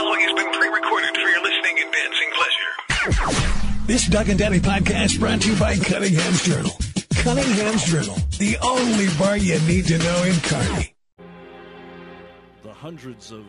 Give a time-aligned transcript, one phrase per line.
[0.00, 3.86] following has been pre-recorded for your listening and dancing pleasure.
[3.86, 6.72] This Doug and Daddy podcast brought to you by Cunningham's Journal.
[7.16, 10.94] Cunningham's Journal, the only bar you need to know in Kearney.
[12.62, 13.44] the hundreds of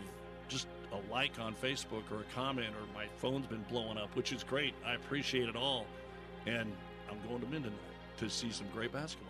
[0.50, 4.34] just a like on Facebook or a comment or my phone's been blowing up, which
[4.34, 4.74] is great.
[4.86, 5.86] I appreciate it all.
[6.48, 6.70] And
[7.10, 7.74] I'm going to Minden
[8.18, 9.30] to see some great basketball.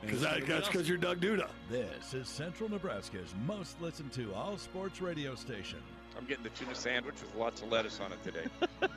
[0.00, 1.48] Because it's gonna that's because you're Doug Duda.
[1.68, 5.78] This is Central Nebraska's most listened to all sports radio station.
[6.16, 8.46] I'm getting the tuna sandwich with lots of lettuce on it today.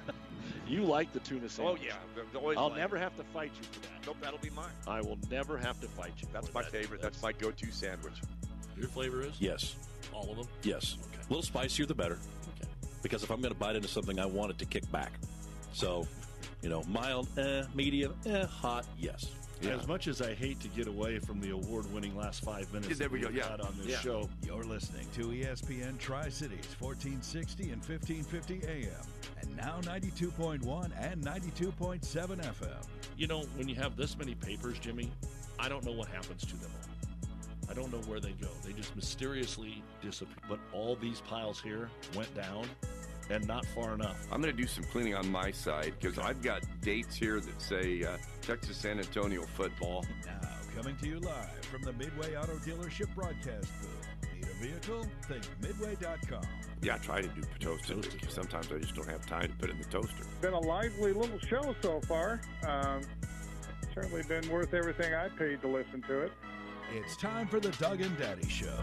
[0.68, 1.82] you like the tuna sandwich.
[1.82, 3.02] oh yeah, I've always I'll liked never it.
[3.02, 4.06] have to fight you for that.
[4.06, 4.72] Nope, that'll be mine.
[4.88, 6.28] I will never have to fight you.
[6.34, 6.72] That's for my that.
[6.72, 7.02] favorite.
[7.02, 8.22] That's my go-to sandwich.
[8.78, 9.34] Your flavor is?
[9.40, 9.76] Yes.
[10.14, 10.48] All of them?
[10.64, 10.98] Yes.
[11.08, 11.22] Okay.
[11.22, 12.18] A little spicier, the better.
[12.58, 12.70] Okay.
[13.02, 15.14] Because if I'm going to bite into something, I want it to kick back.
[15.74, 16.08] So,
[16.62, 19.30] you know, mild, eh, medium, eh, hot, yes.
[19.64, 22.96] As much as I hate to get away from the award-winning last five minutes Yeah,
[22.98, 23.50] there we go, we've yeah.
[23.50, 24.00] had on this Yeah.
[24.02, 28.92] show, You're listening to ESPN Tri Cities 1460 and 1550 AM,
[29.42, 32.86] and now 92.1 and 92.7 FM.
[33.18, 35.12] you know, when you have this many papers, Jimmy,
[35.58, 37.30] I don't know what happens to them all.
[37.70, 38.50] I don't know where they go.
[38.64, 40.36] They just mysteriously disappear.
[40.48, 42.68] But all these piles here went down
[43.30, 44.28] and not far enough.
[44.32, 47.62] I'm going to do some cleaning on my side because I've got dates here that
[47.62, 50.06] say uh, Texas San Antonio football.
[50.26, 50.40] Now,
[50.76, 54.34] coming to you live from the Midway Auto Dealership broadcast booth.
[54.34, 55.06] Need a vehicle?
[55.28, 56.44] Think Midway.com.
[56.82, 58.02] Yeah, I try to do toasted.
[58.02, 60.24] because Sometimes I just don't have time to put it in the toaster.
[60.42, 62.42] been a lively little show so far.
[62.68, 63.02] Um,
[63.94, 66.32] certainly been worth everything I paid to listen to it.
[66.94, 68.78] It's time for the Doug and Daddy Show.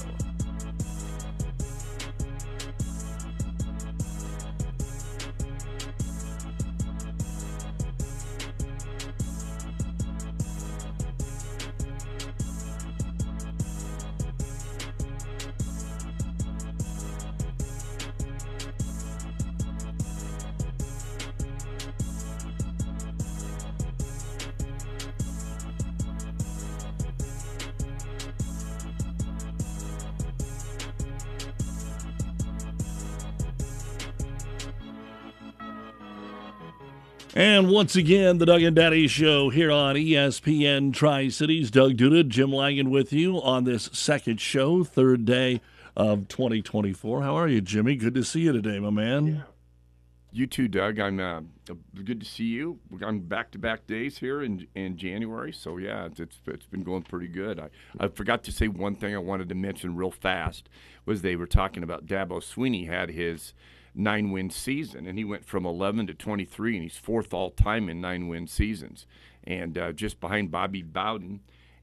[37.34, 41.70] And once again, the Doug and Daddy Show here on ESPN Tri Cities.
[41.70, 45.62] Doug Duda, Jim Langan with you on this second show, third day
[45.96, 47.22] of 2024.
[47.22, 47.96] How are you, Jimmy?
[47.96, 49.44] Good to see you today, my man.
[50.30, 50.98] You too, Doug.
[50.98, 51.40] I'm uh,
[52.04, 52.78] good to see you.
[53.02, 57.28] I'm back-to-back days here in in January, so yeah, it's it's, it's been going pretty
[57.28, 57.58] good.
[57.58, 60.68] I, I forgot to say one thing I wanted to mention real fast
[61.06, 63.54] was they were talking about Dabo Swinney had his
[63.94, 68.46] nine-win season, and he went from 11 to 23, and he's fourth all-time in nine-win
[68.46, 69.06] seasons,
[69.44, 71.40] and uh, just behind Bobby Bowden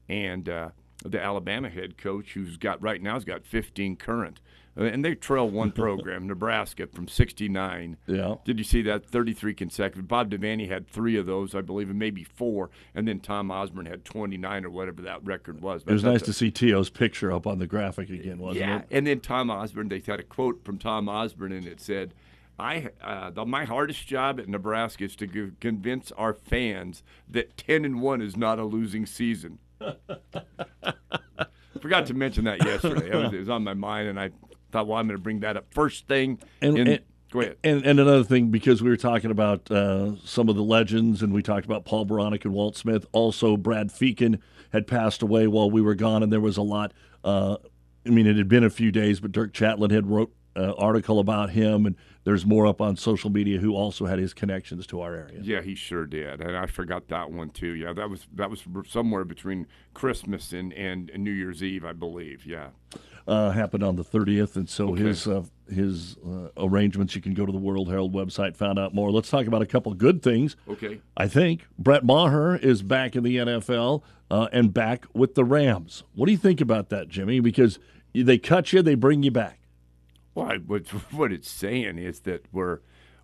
[0.08, 0.70] and uh,
[1.04, 4.40] the Alabama head coach, who's got right now has got 15 current.
[4.78, 8.36] Uh, And they trail one program, Nebraska, from 69 Yeah.
[8.44, 9.04] did you see that?
[9.06, 10.06] 33 consecutive.
[10.08, 12.70] Bob Devaney had three of those, I believe, and maybe four.
[12.94, 15.82] And then Tom Osborne had 29 or whatever that record was.
[15.86, 18.78] It was nice to see T.O.'s picture up on the graphic again, wasn't Yeah.
[18.80, 18.86] it?
[18.90, 22.14] And then Tom Osborne, they had a quote from Tom Osborne, and it said,
[22.58, 27.84] I, uh, the, my hardest job at Nebraska is to convince our fans that 10
[27.86, 29.58] and 1 is not a losing season.
[31.80, 33.08] Forgot to mention that yesterday.
[33.10, 34.30] It was, it was on my mind, and I
[34.70, 36.38] thought, well, I'm going to bring that up first thing.
[36.60, 37.00] And- in- and-
[37.30, 37.56] go ahead.
[37.62, 41.32] And, and another thing, because we were talking about uh, some of the legends, and
[41.32, 43.06] we talked about Paul Baronic and Walt Smith.
[43.12, 44.40] Also, Brad Feakin
[44.72, 46.92] had passed away while we were gone, and there was a lot.
[47.22, 47.56] Uh,
[48.06, 51.20] I mean, it had been a few days, but Dirk Chatelain had wrote an article
[51.20, 51.94] about him, and
[52.24, 55.38] there's more up on social media who also had his connections to our area.
[55.42, 57.72] Yeah, he sure did, and I forgot that one too.
[57.74, 62.44] Yeah, that was that was somewhere between Christmas and, and New Year's Eve, I believe.
[62.46, 62.68] Yeah,
[63.30, 65.04] uh, happened on the 30th, and so Okay.
[65.04, 67.14] his uh, his uh, arrangements.
[67.14, 69.10] You can go to the World Herald website, find out more.
[69.12, 70.56] Let's talk about a couple good things.
[70.68, 71.00] okay.
[71.16, 76.02] I think Brett Maher is back in the NFL uh, and back with the Rams.
[76.14, 77.38] What do you think about that, Jimmy?
[77.40, 77.78] Because
[78.12, 79.60] they cut you, they bring you back.
[80.34, 82.80] Well, I, what what it's saying is that we're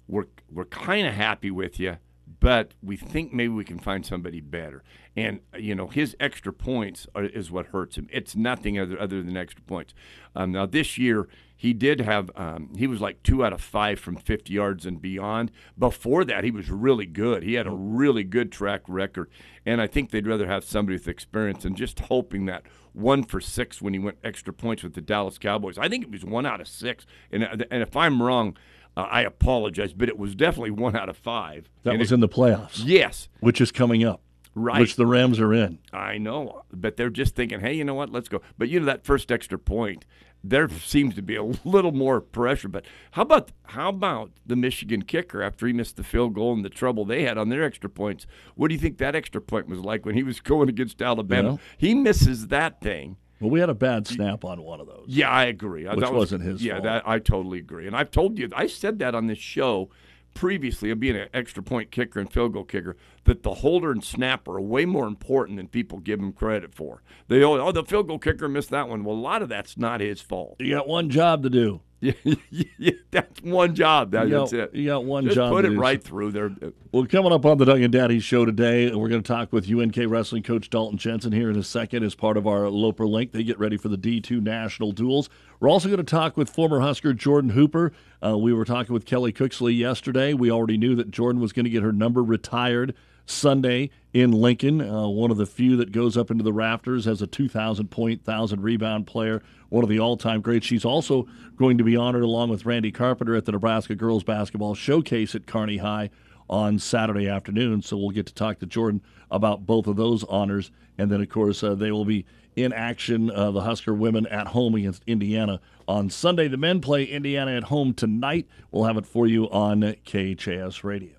[0.06, 4.40] we're we're kind of happy with you, but we think maybe we can find somebody
[4.40, 4.82] better.
[5.14, 8.08] And you know, his extra points are, is what hurts him.
[8.12, 9.94] It's nothing other other than extra points.
[10.34, 13.98] Um, now this year he did have um, he was like two out of five
[13.98, 15.50] from 50 yards and beyond.
[15.78, 17.42] Before that, he was really good.
[17.42, 19.30] He had a really good track record,
[19.64, 23.40] and I think they'd rather have somebody with experience and just hoping that one for
[23.40, 25.78] six when he went extra points with the Dallas Cowboys.
[25.78, 28.56] I think it was one out of six, and and if I'm wrong.
[28.96, 31.68] Uh, I apologize, but it was definitely one out of five.
[31.82, 34.22] That And was it- in the playoffs, yes, which is coming up,
[34.54, 34.80] right.
[34.80, 35.78] which the Rams are in.
[35.92, 38.10] I know, but they're just thinking, hey, you know what?
[38.10, 38.40] Let's go.
[38.56, 40.04] But you know that first extra point,
[40.42, 42.68] there seems to be a little more pressure.
[42.68, 46.64] But how about how about the Michigan kicker after he missed the field goal and
[46.64, 48.26] the trouble they had on their extra points?
[48.54, 51.52] What do you think that extra point was like when he was going against Alabama?
[51.52, 51.56] Yeah.
[51.76, 53.16] He misses that thing.
[53.40, 55.04] Well, we had a bad snap on one of those.
[55.08, 55.84] Yeah, I agree.
[55.84, 56.84] Which that was, wasn't his Yeah, fault.
[56.84, 57.86] that I totally agree.
[57.86, 59.90] And I've told you, I said that on this show
[60.36, 64.04] previously of being an extra point kicker and field goal kicker that the holder and
[64.04, 67.02] snapper are way more important than people give him credit for.
[67.28, 69.02] They oh, oh the field goal kicker missed that one.
[69.02, 70.56] Well, a lot of that's not his fault.
[70.60, 71.80] You got one job to do.
[73.10, 74.10] That's one job.
[74.12, 74.74] That, You got, it.
[74.74, 75.80] you got one Just job put it do.
[75.80, 76.50] right through there.
[76.92, 79.70] Well, coming up on the Doug and Daddy show today, we're going to talk with
[79.70, 83.32] UNK wrestling coach Dalton Jensen here in a second as part of our Loper Link.
[83.32, 85.28] They get ready for the D2 national duals.
[85.60, 87.92] We're also going to talk with former Husker Jordan Hooper.
[88.24, 90.34] Uh, we were talking with Kelly Cooksley yesterday.
[90.34, 92.94] We already knew that Jordan was going to get her number retired
[93.26, 94.80] Sunday in Lincoln.
[94.80, 98.20] Uh, one of the few that goes up into the rafters as a 2,000 point,
[98.20, 100.66] 1,000 rebound player, one of the all time greats.
[100.66, 104.74] She's also going to be honored along with Randy Carpenter at the Nebraska Girls Basketball
[104.74, 106.10] Showcase at Kearney High
[106.48, 107.82] on Saturday afternoon.
[107.82, 110.70] So we'll get to talk to Jordan about both of those honors.
[110.96, 112.24] And then, of course, uh, they will be
[112.54, 116.48] in action, uh, the Husker women at home against Indiana on Sunday.
[116.48, 118.46] The men play Indiana at home tonight.
[118.70, 121.15] We'll have it for you on KHAS Radio.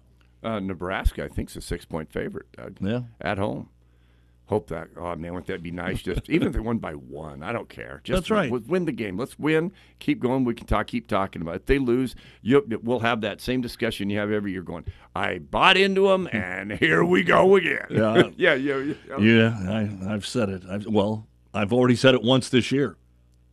[0.47, 3.01] Uh, Nebraska, I think, is a six point favorite uh, Yeah.
[3.19, 3.69] at home.
[4.45, 4.87] Hope that.
[4.95, 6.01] Oh man, wouldn't that be nice?
[6.01, 7.99] Just even if they won by one, I don't care.
[8.05, 8.49] Just That's right.
[8.49, 9.17] Win the game.
[9.17, 9.73] Let's win.
[9.99, 10.45] Keep going.
[10.45, 10.87] We can talk.
[10.87, 11.61] Keep talking about it.
[11.61, 14.61] If they lose, you, we'll have that same discussion you have every year.
[14.61, 17.87] Going, I bought into them, and here we go again.
[17.89, 18.29] Yeah.
[18.37, 19.17] yeah, yeah, yeah.
[19.19, 20.63] Yeah, I, I've said it.
[20.69, 22.95] I've, well, I've already said it once this year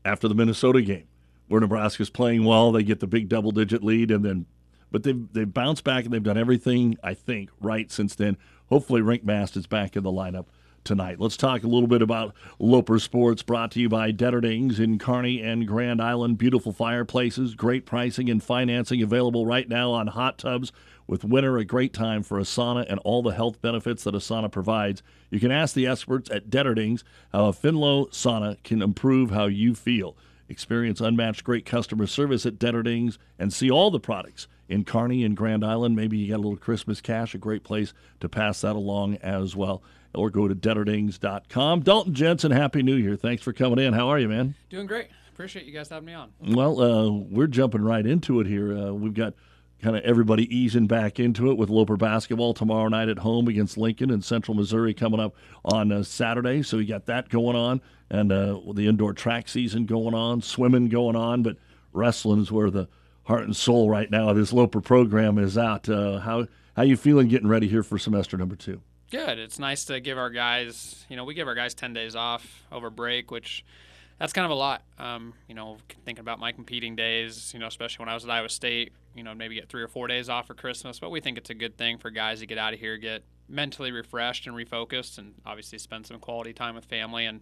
[0.04, 1.08] after the Minnesota game
[1.48, 2.70] where Nebraska's playing well.
[2.70, 4.46] They get the big double digit lead, and then,
[4.94, 8.36] but they've, they've bounced back and they've done everything, I think, right since then.
[8.68, 10.44] Hopefully, Rienk Mast is back in the lineup
[10.84, 11.18] tonight.
[11.18, 15.42] Let's talk a little bit about Loper Sports, brought to you by Detterdings in Kearney
[15.42, 16.38] and Grand Island.
[16.38, 20.70] Beautiful fireplaces, great pricing and financing available right now on hot tubs.
[21.08, 24.18] With winter, a great time for a sauna and all the health benefits that a
[24.18, 25.02] sauna provides.
[25.28, 27.02] You can ask the experts at Detterdings
[27.32, 30.16] how a Finnleo sauna can improve how you feel.
[30.48, 35.36] Experience unmatched great customer service at Detterdings and see all the products in Kearney and
[35.36, 35.96] Grand Island.
[35.96, 39.54] Maybe you got a little Christmas cash, a great place to pass that along as
[39.54, 39.82] well.
[40.14, 41.80] Or go to Detterdings.com.
[41.80, 43.16] Dalton Jensen, Happy New Year.
[43.16, 43.92] Thanks for coming in.
[43.94, 44.54] How are you, man?
[44.70, 45.08] Doing great.
[45.32, 46.32] Appreciate you guys having me on.
[46.40, 48.76] Well, uh, we're jumping right into it here.
[48.78, 49.34] Uh, we've got
[49.82, 53.76] kind of everybody easing back into it with Loper basketball tomorrow night at home against
[53.76, 55.34] Lincoln and Central Missouri coming up
[55.64, 56.62] on uh, Saturday.
[56.62, 60.88] So we got that going on, and uh, the indoor track season going on, swimming
[60.88, 61.56] going on, but
[61.92, 62.88] wrestling is where the
[63.24, 65.88] heart and soul right now this Loper program is out.
[65.88, 68.80] Uh, how how you feeling getting ready here for semester number two?
[69.10, 69.38] Good.
[69.38, 72.64] It's nice to give our guys, you know, we give our guys 10 days off
[72.72, 73.64] over break, which
[74.18, 74.82] that's kind of a lot.
[74.98, 78.30] Um, you know, thinking about my competing days, you know, especially when I was at
[78.30, 80.98] Iowa State, you know, maybe get three or four days off for Christmas.
[80.98, 83.22] But we think it's a good thing for guys to get out of here, get
[83.48, 87.24] mentally refreshed and refocused, and obviously spend some quality time with family.
[87.26, 87.40] And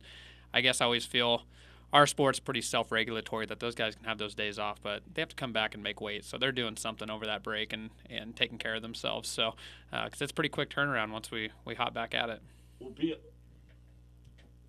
[0.52, 1.44] I guess I always feel
[1.92, 5.28] our sport's pretty self-regulatory that those guys can have those days off, but they have
[5.28, 6.24] to come back and make weight.
[6.24, 9.28] So they're doing something over that break and, and taking care of themselves.
[9.28, 9.54] So
[9.90, 12.40] because it's pretty quick turnaround once we, we hop back at it.
[12.80, 13.14] Well, be.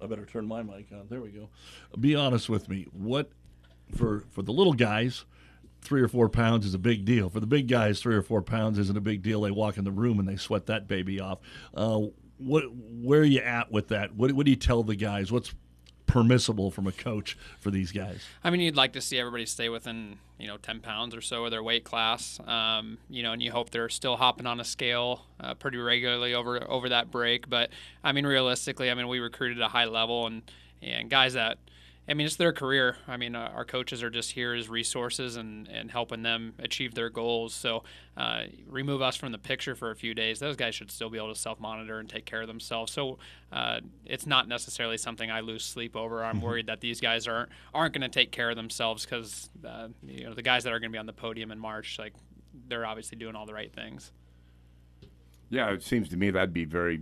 [0.01, 1.07] I better turn my mic on.
[1.09, 1.47] There we go.
[1.97, 2.87] Be honest with me.
[2.91, 3.31] What
[3.95, 5.23] for for the little guys,
[5.81, 7.29] three or four pounds is a big deal.
[7.29, 9.41] For the big guys, three or four pounds isn't a big deal.
[9.41, 11.39] They walk in the room and they sweat that baby off.
[11.73, 12.01] Uh,
[12.37, 14.13] what where are you at with that?
[14.13, 15.31] What what do you tell the guys?
[15.31, 15.53] What's
[16.05, 18.23] permissible from a coach for these guys?
[18.43, 21.45] I mean, you'd like to see everybody stay within, you know, 10 pounds or so
[21.45, 24.63] of their weight class, um, you know, and you hope they're still hopping on a
[24.63, 27.49] scale uh, pretty regularly over over that break.
[27.49, 27.69] But
[28.03, 30.43] I mean, realistically, I mean, we recruited a high level, and
[30.81, 31.57] and guys that,
[32.07, 32.97] I mean, it's their career.
[33.07, 36.95] I mean, uh, our coaches are just here as resources and and helping them achieve
[36.95, 37.53] their goals.
[37.53, 37.83] So
[38.17, 40.39] uh, remove us from the picture for a few days.
[40.39, 42.91] Those guys should still be able to self monitor and take care of themselves.
[42.91, 43.19] So
[43.53, 46.25] uh, it's not necessarily something I lose sleep over.
[46.25, 49.87] I'm worried that these guys aren't aren't going to take care of themselves because uh,
[50.05, 52.13] you know the guys that are going to be on the podium in March, like
[52.67, 54.11] they're obviously doing all the right things.
[55.49, 56.99] Yeah, it seems to me that'd be very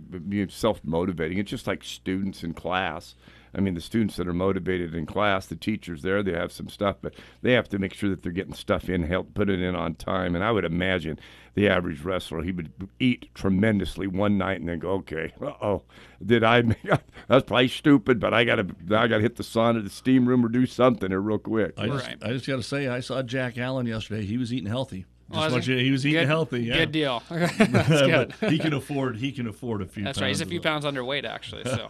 [0.48, 1.38] self motivating.
[1.38, 3.16] It's just like students in class.
[3.54, 6.68] I mean, the students that are motivated in class, the teachers there, they have some
[6.68, 9.60] stuff, but they have to make sure that they're getting stuff in, help put it
[9.60, 10.34] in on time.
[10.34, 11.18] And I would imagine
[11.54, 15.82] the average wrestler, he would eat tremendously one night and then go, okay, uh oh,
[16.24, 16.62] did I?
[16.62, 16.78] Make,
[17.28, 20.48] that's probably stupid, but I gotta, I gotta hit the sauna, the steam room, or
[20.48, 21.74] do something here real quick.
[21.76, 22.16] I just Right.
[22.22, 24.24] I just got to say I saw Jack Allen yesterday.
[24.24, 25.04] He was eating healthy.
[25.32, 25.72] Just he?
[25.72, 26.62] you- he was eating Good- healthy.
[26.64, 26.74] Yeah.
[26.78, 27.22] Good deal.
[27.28, 28.34] That's good.
[28.50, 30.04] he can afford he can afford a few.
[30.04, 30.28] That's right.
[30.28, 31.64] He's a few pounds underweight, actually.
[31.64, 31.88] So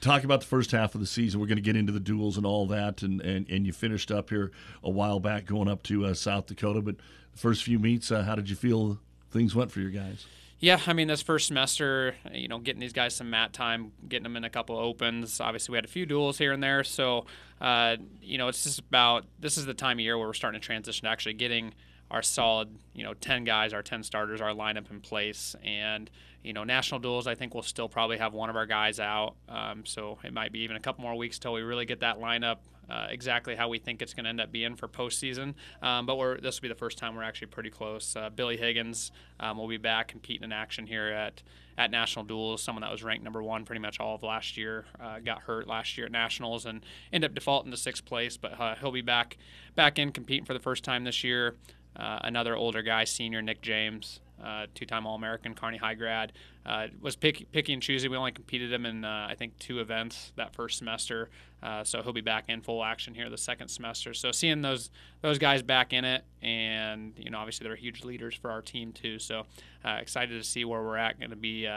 [0.00, 1.40] talk about the first half of the season.
[1.40, 4.10] We're going to get into the duals and all that, and, and, and you finished
[4.10, 6.80] up here a while back going up to uh, South Dakota.
[6.82, 6.96] But
[7.32, 8.98] the first few meets, uh, how did you feel
[9.30, 10.26] things went for your guys?
[10.60, 14.22] Yeah, I mean, this first semester, you know, getting these guys some mat time, getting
[14.22, 15.38] them in a couple of opens.
[15.40, 16.82] Obviously, we had a few duals here and there.
[16.84, 17.26] So,
[17.60, 20.58] uh, you know, it's just about this is the time of year where we're starting
[20.60, 21.74] to transition to actually getting
[22.10, 25.56] our solid, you know, 10 guys, our 10 starters, our lineup in place.
[25.64, 26.10] And,
[26.42, 29.34] you know, national duals, I think we'll still probably have one of our guys out.
[29.48, 32.18] Um, so it might be even a couple more weeks till we really get that
[32.18, 32.58] lineup
[32.90, 35.54] uh, exactly how we think it's going to end up being for postseason.
[35.82, 38.14] Um, but we're, this will be the first time we're actually pretty close.
[38.14, 41.42] Uh, Billy Higgins um, will be back competing in action here at
[41.76, 42.60] at national duals.
[42.60, 45.66] Someone that was ranked number one pretty much all of last year uh, got hurt
[45.66, 48.36] last year at nationals and ended up defaulting to sixth place.
[48.36, 49.36] But uh, he'll be back
[49.74, 51.56] back in competing for the first time this year.
[51.96, 56.32] Uh, another older guy, senior Nick James, uh, two-time All-American, Kearney High grad,
[56.66, 58.08] uh, was pick, picky and choosy.
[58.08, 61.30] We only competed him in uh, I think two events that first semester,
[61.62, 64.12] uh, so he'll be back in full action here the second semester.
[64.12, 64.90] So seeing those
[65.22, 68.92] those guys back in it, and you know obviously they're huge leaders for our team
[68.92, 69.18] too.
[69.18, 69.46] So
[69.84, 71.18] excited to see where we're at.
[71.18, 71.68] Going to be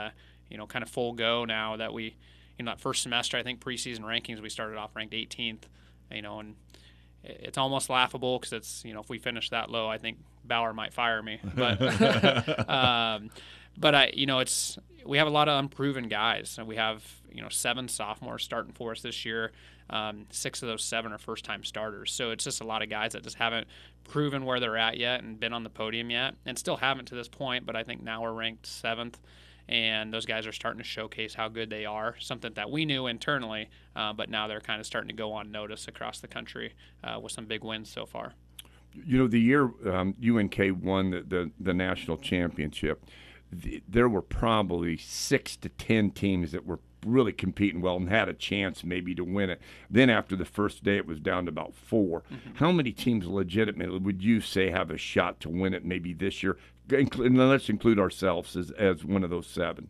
[0.50, 2.16] you know kind of full go now that we
[2.58, 5.62] you know that first semester I think preseason rankings we started off ranked 18th,
[6.10, 6.56] you know and
[7.24, 10.72] it's almost laughable because it's you know if we finish that low, I think Bauer
[10.72, 11.40] might fire me.
[11.54, 11.80] But
[12.68, 13.30] um,
[13.76, 17.04] but I you know it's we have a lot of unproven guys, and we have
[17.30, 19.52] you know seven sophomores starting for us this year.
[19.90, 22.90] Um, six of those seven are first time starters, so it's just a lot of
[22.90, 23.66] guys that just haven't
[24.04, 27.14] proven where they're at yet and been on the podium yet, and still haven't to
[27.14, 27.64] this point.
[27.64, 29.18] But I think now we're ranked seventh
[29.68, 32.14] and those guys are starting to showcase how good they are.
[32.18, 35.50] Something that we knew internally, uh, but now they're kind of starting to go on
[35.50, 38.34] notice across the country uh, with some big wins so far.
[38.94, 43.04] You know, the year um, UNK won the, the, the national championship,
[43.52, 48.28] the, there were probably six to ten teams that were really competing well and had
[48.28, 49.60] a chance maybe to win it.
[49.90, 52.54] Then after the first day, it was down to about 4 mm-hmm.
[52.56, 56.42] How many teams legitimately would you say have a shot to win it maybe this
[56.42, 56.56] year?
[56.90, 59.88] And let's include ourselves as, as one of those seven.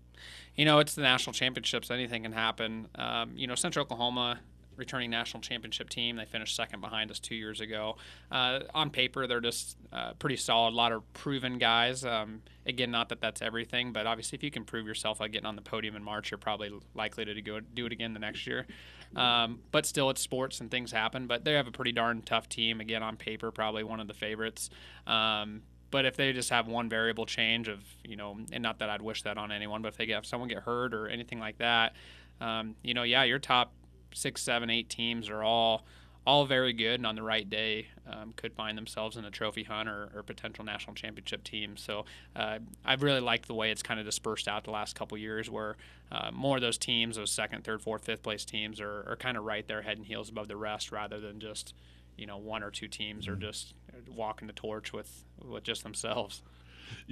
[0.57, 1.91] You know, it's the national championships.
[1.91, 2.89] Anything can happen.
[2.97, 4.41] Um, you know, Central Oklahoma
[4.79, 6.17] returning national championship team.
[6.17, 7.97] They finished second behind us two years ago.
[8.31, 10.73] Uh, on paper, they're just uh, pretty solid.
[10.73, 12.05] A lot of proven guys.
[12.05, 15.47] Um, again, not that that's everything, but obviously, if you can prove yourself by getting
[15.47, 18.47] on the podium in March, you're probably likely to go do it again the next
[18.47, 18.67] year.
[19.17, 21.27] Um, but still, it's sports and things happen.
[21.27, 22.81] But they have a pretty darn tough team.
[22.81, 24.71] Again, on paper, probably one of the favorites.
[25.07, 28.91] Um, but if they just have one variable change of, you know, and not that
[28.91, 31.39] I'd wish that on anyone, but if they get if someone get hurt or anything
[31.41, 31.95] like that,
[32.41, 33.73] um, you know, yeah, your top
[34.13, 35.85] six, seven, eight teams are all
[36.27, 39.63] all very good, and on the right day um, could find themselves in a trophy
[39.63, 41.75] hunt or, or potential national championship team.
[41.75, 42.05] So
[42.37, 45.49] uh, I've really liked the way it's kind of dispersed out the last couple years,
[45.49, 45.77] where
[46.13, 49.39] uh, more of those teams, those second, third, fourth, fifth place teams, are, are kind
[49.39, 51.73] of right there, head and heels above the rest, rather than just
[52.19, 53.43] you know one or two teams are mm-hmm.
[53.43, 53.73] just
[54.15, 56.43] walking the torch with with just themselves.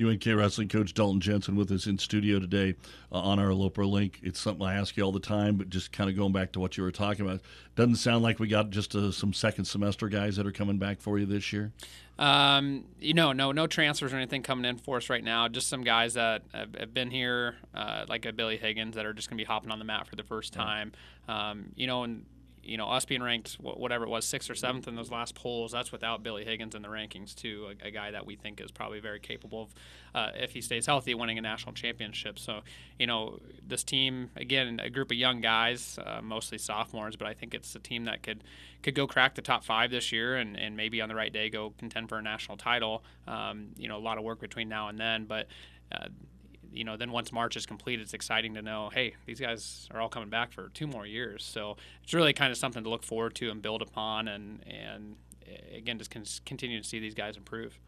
[0.00, 2.74] UNK wrestling coach Dalton Jensen with us in studio today
[3.12, 4.20] uh, on our Loper link.
[4.22, 6.60] It's something I ask you all the time, but just kind of going back to
[6.60, 7.40] what you were talking about,
[7.74, 11.00] doesn't sound like we got just uh, some second semester guys that are coming back
[11.00, 11.72] for you this year.
[12.18, 15.48] Um, you know, no, no transfers or anything coming in for us right now.
[15.48, 19.12] Just some guys that have, have been here, uh, like a Billy Higgins, that are
[19.12, 20.92] just going to be hopping on the mat for the first time.
[21.28, 22.24] Um, you know, and
[22.66, 25.72] you know, us being ranked whatever it was, sixth or seventh in those last polls,
[25.72, 28.70] that's without Billy Higgins in the rankings too, a, a guy that we think is
[28.70, 29.74] probably very capable of,
[30.14, 32.38] uh, if he stays healthy, winning a national championship.
[32.38, 32.60] So,
[32.98, 37.34] you know, this team again, a group of young guys, uh, mostly sophomores, but I
[37.34, 38.44] think it's a team that could
[38.82, 41.50] could go crack the top five this year and, and maybe on the right day
[41.50, 43.02] go contend for a national title.
[43.26, 45.46] Um, you know, a lot of work between now and then, but.
[45.92, 46.08] Uh,
[46.76, 50.00] you know, then once March is complete, it's exciting to know, hey, these guys are
[50.00, 51.44] all coming back for two more years.
[51.44, 55.16] So it's really kind of something to look forward to and build upon, and and
[55.46, 56.10] eh, again, just
[56.44, 57.78] continue to see these guys improve.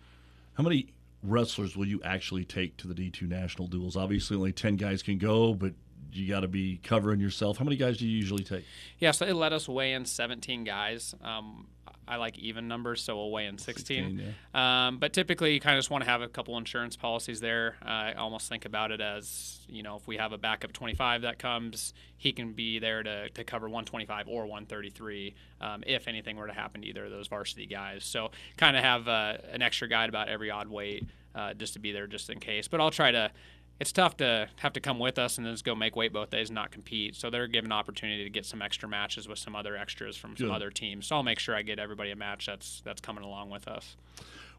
[0.55, 0.93] How many
[1.23, 3.97] wrestlers will you actually take to the D2 national duals?
[3.97, 5.73] Obviously, only 10 guys can go, but
[6.13, 7.59] you got to be covering yourself.
[7.59, 8.65] How many guys do you usually take?
[8.99, 11.15] Yeah, so they let us weigh in 17 guys.
[11.23, 11.67] Um,
[12.09, 14.19] I like even numbers, so we'll weigh in 16.
[14.19, 14.87] 16 yeah.
[14.89, 17.77] um, but typically, you kind of just want to have a couple insurance policies there.
[17.85, 21.23] Uh, I almost think about it as, you know, if we have a backup 25
[21.23, 26.37] that comes, he can be there to, to cover 125 or 133 um, if anything
[26.37, 28.05] were to happen to either of those varsity guys.
[28.05, 31.79] So kind of have uh, an extra guide about every odd weight uh, just to
[31.79, 32.69] be there just in case.
[32.69, 33.31] But I'll try to
[33.81, 36.31] it's tough to have to come with us and then just go make weight both
[36.31, 37.15] days and not compete.
[37.15, 40.49] So they're given opportunity to get some extra matches with some other extras from some
[40.49, 40.55] Good.
[40.55, 41.07] other teams.
[41.07, 43.97] So I'll make sure I get everybody a match that's that's coming along with us.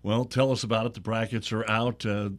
[0.03, 0.93] Well, tell us about it.
[0.93, 2.05] The brackets are out.
[2.05, 2.29] Uh,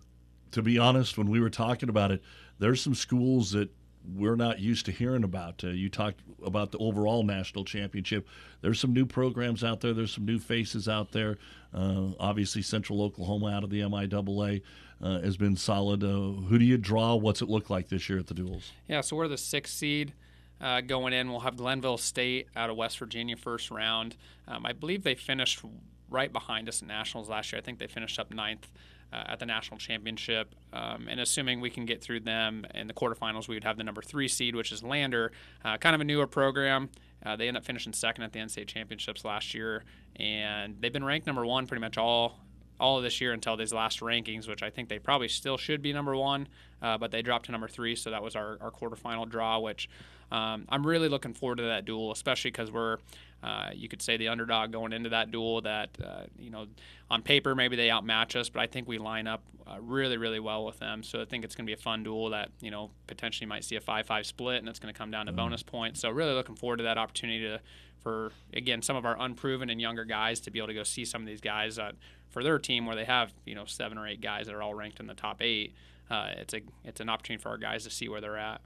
[0.53, 2.23] to be honest, when we were talking about it,
[2.59, 3.71] there's some schools that
[4.05, 5.63] we're not used to hearing about.
[5.63, 8.27] Uh, you talked about the overall national championship.
[8.61, 9.93] There's some new programs out there.
[9.93, 11.39] There's some new faces out there.
[11.75, 14.63] Uh, obviously, Central Oklahoma out of the MIAA
[15.03, 16.03] uh, has been solid.
[16.03, 17.15] Uh, who do you draw?
[17.15, 18.71] What's it look like this year at the duals?
[18.89, 20.13] Yeah, so we're the sixth seed.
[20.61, 24.17] Uh, going in, we'll have Glenville State out of West Virginia first round.
[24.47, 25.63] Um, I believe they finished
[26.11, 27.59] right behind us at nationals last year.
[27.59, 28.69] I think they finished up ninth
[29.13, 30.55] uh, at the national championship.
[30.73, 33.85] Um, and assuming we can get through them in the quarterfinals, we would have the
[33.85, 35.33] number three seed, which is Lander,
[35.65, 36.91] uh, kind of a newer program.
[37.25, 39.85] Uh, they end up finishing second at the NCAA championships last year,
[40.17, 42.39] and they've been ranked number one pretty much all
[42.81, 45.83] all of this year until these last rankings, which I think they probably still should
[45.83, 46.49] be number one,
[46.83, 49.89] uh, but they dropped to number three, so that was our, our quarterfinal draw, which
[50.33, 52.99] um, I'm really looking forward to that dual, especially because we're
[53.43, 55.63] uh, you could say the underdog going into that dual.
[55.63, 56.67] That uh, you know,
[57.11, 60.41] on paper maybe they outmatch us, but I think we line up uh, really, really
[60.41, 61.03] well with them.
[61.03, 63.65] So I think it's going to be a fun dual that you know potentially might
[63.65, 65.41] see a five-five split, and it's going to come down to mm-hmm.
[65.41, 66.01] bonus points.
[66.01, 67.61] So really looking forward to that opportunity to
[68.03, 71.05] for again some of our unproven and younger guys to be able to go see
[71.05, 71.95] some of these guys that
[72.29, 74.75] for their team where they have you know seven or eight guys that are all
[74.75, 75.75] ranked in the top eight.
[76.11, 78.61] Uh, it's a it's an opportunity for our guys to see where they're at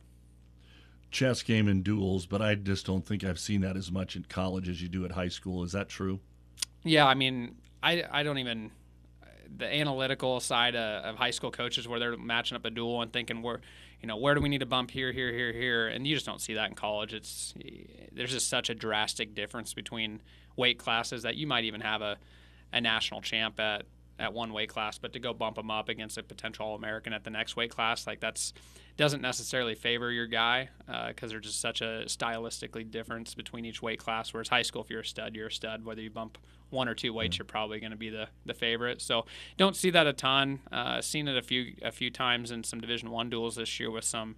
[1.15, 4.25] chess game and duals, but I just don't think I've seen that as much in
[4.25, 5.63] college as you do at high school.
[5.63, 6.19] Is that true?
[6.83, 8.71] Yeah, I mean, I I don't even
[9.57, 13.13] the analytical side of, of high school coaches where they're matching up a dual and
[13.13, 13.61] thinking where
[14.05, 16.27] you know where do we need to bump here here here here and you just
[16.27, 17.55] don't see that in college it's
[18.13, 20.21] there's just such a drastic difference between
[20.57, 22.19] weight classes that you might even have a,
[22.75, 23.87] a national champ at
[24.19, 27.13] at one weight class, but to go bump them up against a potential All American
[27.13, 28.53] at the next weight class, like that's
[28.97, 33.83] doesn't necessarily favor your guy because uh, there's just such a stylistically difference between each
[33.83, 34.33] weight class.
[34.33, 35.85] Whereas high school, if you're a stud, you're a stud.
[35.85, 36.39] Whether you bump
[36.75, 37.43] one or two weights, mm-hmm.
[37.43, 39.01] you're probably going to be the, the favorite.
[39.01, 39.25] So
[39.57, 40.61] don't see that a ton.
[40.71, 43.91] Uh, seen it a few a few times in some Division One duals this year
[43.91, 44.37] with some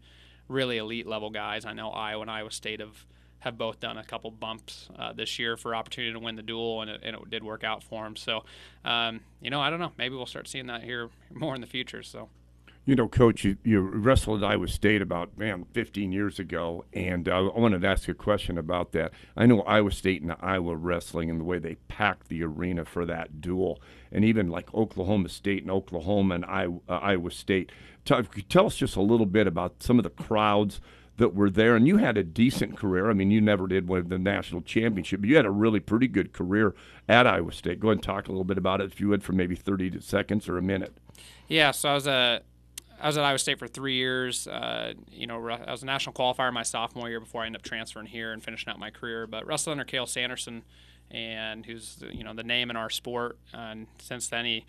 [0.49, 1.64] really elite level guys.
[1.64, 3.07] I know Iowa and Iowa State have
[3.40, 6.83] have both done a couple bumps uh, this year for opportunity to win the dual,
[6.83, 8.16] and it, and it did work out for them.
[8.16, 8.45] So,
[8.85, 9.93] um, you know, I don't know.
[9.99, 12.02] Maybe we'll start seeing that here more in the future.
[12.02, 12.28] So.
[12.88, 17.29] You know, Coach, you, you wrestled at Iowa State about, man, 15 years ago, and
[17.29, 19.11] uh, I wanted to ask a question about that.
[19.37, 23.05] I know Iowa State and Iowa wrestling and the way they packed the arena for
[23.05, 27.72] that dual, and even like Oklahoma State and Oklahoma and Iowa, uh, Iowa State.
[28.05, 30.81] Tell, tell us just a little bit about some of the crowds
[31.16, 33.11] that were there, and you had a decent career.
[33.11, 36.07] I mean, you never did win the national championship, but you had a really pretty
[36.07, 36.72] good career
[37.09, 37.81] at Iowa State.
[37.81, 40.01] Go ahead and talk a little bit about it, if you would, for maybe 30
[40.03, 40.96] seconds or a minute.
[41.49, 42.42] Yeah, so I was a
[43.00, 44.46] I was at Iowa State for three years.
[44.46, 47.64] Uh, you know, I was a national qualifier my sophomore year before I ended up
[47.64, 49.26] transferring here and finishing out my career.
[49.26, 50.62] But wrestled under Sanderson,
[51.11, 53.38] and who's you know the name in our sport.
[53.52, 54.64] And since then, he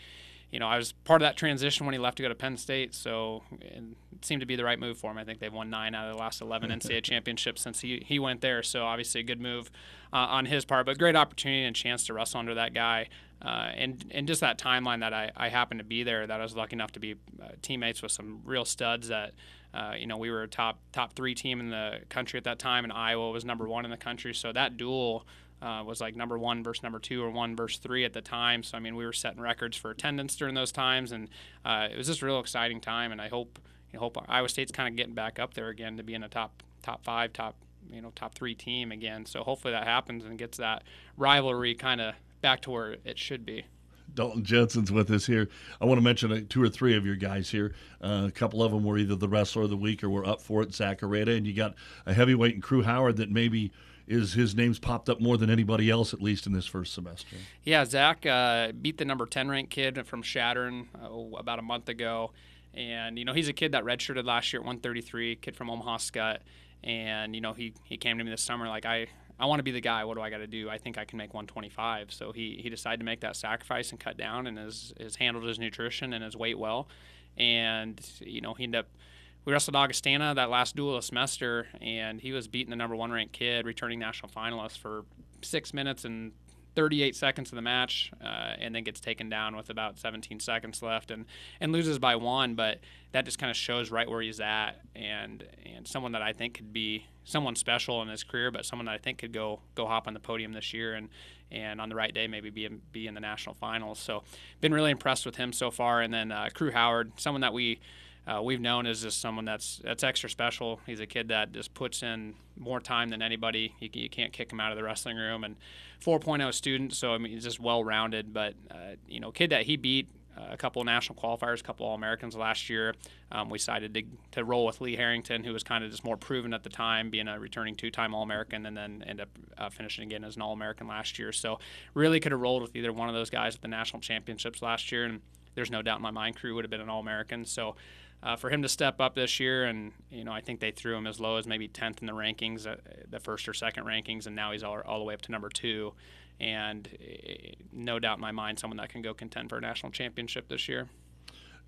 [0.51, 2.55] you know, I was part of that transition when he left to go to Penn
[2.57, 3.83] State, so it
[4.21, 5.17] seemed to be the right move for him.
[5.17, 8.17] I think they've won nine out of the last 11 NCAA championships since he, he
[8.17, 9.69] went there, so obviously a good move
[10.13, 13.10] uh, on his part, but great opportunity and chance to wrestle under that guy.
[13.41, 16.43] Uh, and, and just that timeline that I, I happened to be there, that I
[16.43, 19.33] was lucky enough to be uh, teammates with some real studs that,
[19.73, 22.57] uh, you know, we were a top top three team in the country at that
[22.57, 24.33] time, and Iowa was number one in the country.
[24.33, 25.27] So that dual
[25.62, 28.63] uh, was like number one versus number two or one versus three at the time.
[28.63, 31.30] So I mean, we were setting records for attendance during those times, and
[31.65, 33.12] uh, it was just a real exciting time.
[33.12, 33.60] And I hope
[33.91, 36.24] you know, hope Iowa State's kind of getting back up there again to be in
[36.24, 37.56] a top top five, top
[37.89, 39.26] you know top three team again.
[39.26, 40.84] So hopefully that happens and gets that
[41.15, 43.65] rivalry kind of back to where it should be.
[44.13, 45.48] Dalton Jensen's with us here.
[45.82, 47.76] I want to mention uh, two or three of your guys here.
[48.02, 50.41] Uh, a couple of them were either the wrestler of the week or were up
[50.41, 53.72] for it, Zach Areta, and you got a heavyweight and Crew Howard that maybe
[54.08, 57.36] is his name's popped up more than anybody else, at least in this first semester.
[57.63, 61.89] Yeah, Zach uh, beat the number 10 ranked kid from Chadron uh, about a month
[61.89, 62.32] ago.
[62.74, 65.98] And, you know, he's a kid that redshirted last year at 133, kid from Omaha
[65.98, 66.41] Scott.
[66.84, 69.08] And, you know, he, he came to me this summer like, I,
[69.39, 70.06] I want to be the guy.
[70.06, 70.70] What do I got to do?
[70.70, 72.13] I think I can make 125.
[72.13, 75.46] So he, he decided to make that sacrifice and cut down and has, has handled
[75.46, 76.88] his nutrition and his weight well.
[77.36, 78.88] And, you know, he ended up–
[79.47, 83.13] we wrestled Augustana that last duel of semester, and he was beating the number one
[83.13, 85.05] ranked kid, returning national finalist for
[85.41, 86.33] six minutes and
[86.75, 90.81] 38 seconds of the match, uh, and then gets taken down with about 17 seconds
[90.81, 91.23] left, and
[91.62, 92.55] and loses by one.
[92.55, 92.81] But
[93.13, 96.55] that just kind of shows right where he's at, and and someone that I think
[96.55, 99.88] could be someone special in his career, but someone that I think could go go
[99.88, 101.07] hop on the podium this year, and
[101.51, 103.97] and on the right day maybe be in, be in the national finals.
[103.97, 104.23] So
[104.60, 107.79] been really impressed with him so far, and then uh, Crew Howard, someone that we
[108.27, 110.81] uh, we've known as just someone that's that's extra special.
[110.85, 113.73] He's a kid that just puts in more time than anybody.
[113.79, 115.43] You, you can't kick him out of the wrestling room.
[115.43, 115.55] And
[116.03, 118.33] 4.0 student, so I mean he's just well rounded.
[118.33, 121.95] But uh, you know, kid that he beat a couple national qualifiers, a couple All
[121.95, 122.95] Americans last year.
[123.31, 126.17] Um, we decided to, to roll with Lee Harrington, who was kind of just more
[126.17, 129.29] proven at the time, being a returning two time All American, and then end up
[129.57, 131.31] uh, finishing again as an All American last year.
[131.31, 131.59] So
[131.93, 134.91] really could have rolled with either one of those guys at the national championships last
[134.91, 135.05] year.
[135.05, 135.21] And
[135.55, 137.45] there's no doubt in my mind Crew would have been an All American.
[137.45, 137.75] So
[138.23, 140.95] uh, for him to step up this year, and you know, I think they threw
[140.95, 142.75] him as low as maybe 10th in the rankings, uh,
[143.10, 145.49] the first or second rankings, and now he's all, all the way up to number
[145.49, 145.93] two.
[146.39, 147.34] And uh,
[147.71, 150.67] no doubt in my mind, someone that can go contend for a national championship this
[150.67, 150.88] year.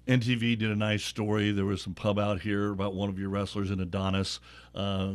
[0.07, 1.51] NTV did a nice story.
[1.51, 4.39] There was some pub out here about one of your wrestlers in Adonis.
[4.73, 5.13] Uh,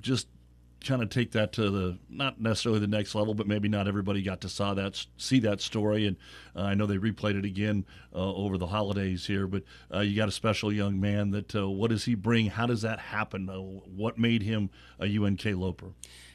[0.00, 0.28] just
[0.84, 4.22] kind of take that to the not necessarily the next level, but maybe not everybody
[4.22, 6.06] got to saw that see that story.
[6.06, 6.16] And
[6.54, 9.46] uh, I know they replayed it again uh, over the holidays here.
[9.46, 11.30] But uh, you got a special young man.
[11.30, 12.46] That uh, what does he bring?
[12.46, 13.48] How does that happen?
[13.48, 14.70] Uh, what made him
[15.00, 15.92] a UNK Loper?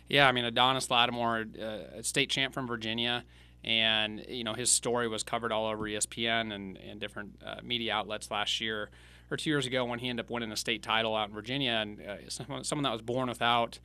[0.08, 3.24] Yeah, I mean Adonis Lattimore, uh, state champ from Virginia.
[3.64, 8.32] And you know his story was covered all over ESPN and, and different media outlets
[8.32, 8.90] last year
[9.30, 11.72] or two years ago when he ended up winning a state title out in Virginia,
[11.72, 13.78] and someone, someone that was born without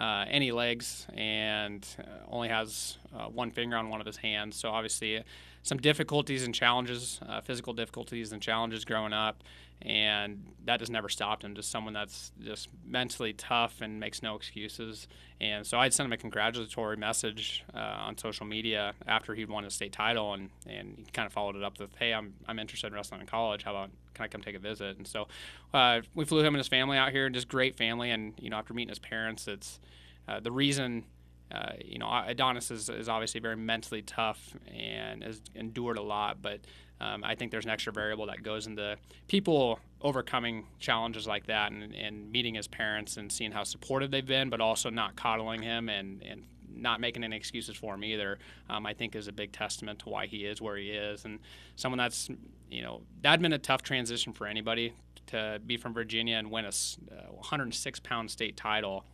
[0.00, 4.56] uh, any legs and uh, only has uh, one finger on one of his hands.
[4.56, 5.22] So obviously, uh,
[5.62, 9.44] some difficulties and challenges, uh, physical difficulties and challenges growing up,
[9.82, 11.54] and that has never stopped him.
[11.54, 15.06] Just someone that's just mentally tough and makes no excuses.
[15.38, 19.64] And so I'd send him a congratulatory message uh, on social media after he'd won
[19.64, 22.58] his state title, and, and he kind of followed it up with, "Hey, I'm I'm
[22.58, 23.64] interested in wrestling in college.
[23.64, 25.28] How about can I come take a visit?" And so
[25.74, 28.10] uh, we flew him and his family out here, just great family.
[28.10, 29.80] And you know, after meeting his parents, it's
[30.28, 31.04] uh, the reason.
[31.52, 36.40] Uh, you know, Adonis is, is obviously very mentally tough and has endured a lot,
[36.40, 36.60] but
[37.00, 38.96] um, I think there's an extra variable that goes into
[39.26, 44.26] people overcoming challenges like that and, and meeting his parents and seeing how supportive they've
[44.26, 46.44] been, but also not coddling him and, and
[46.74, 50.08] not making any excuses for him either, um, I think is a big testament to
[50.08, 51.24] why he is where he is.
[51.24, 51.38] And
[51.76, 52.28] someone that's,
[52.70, 54.92] you know, that'd been a tough transition for anybody
[55.26, 59.04] to be from Virginia and win a uh, 106 pound state title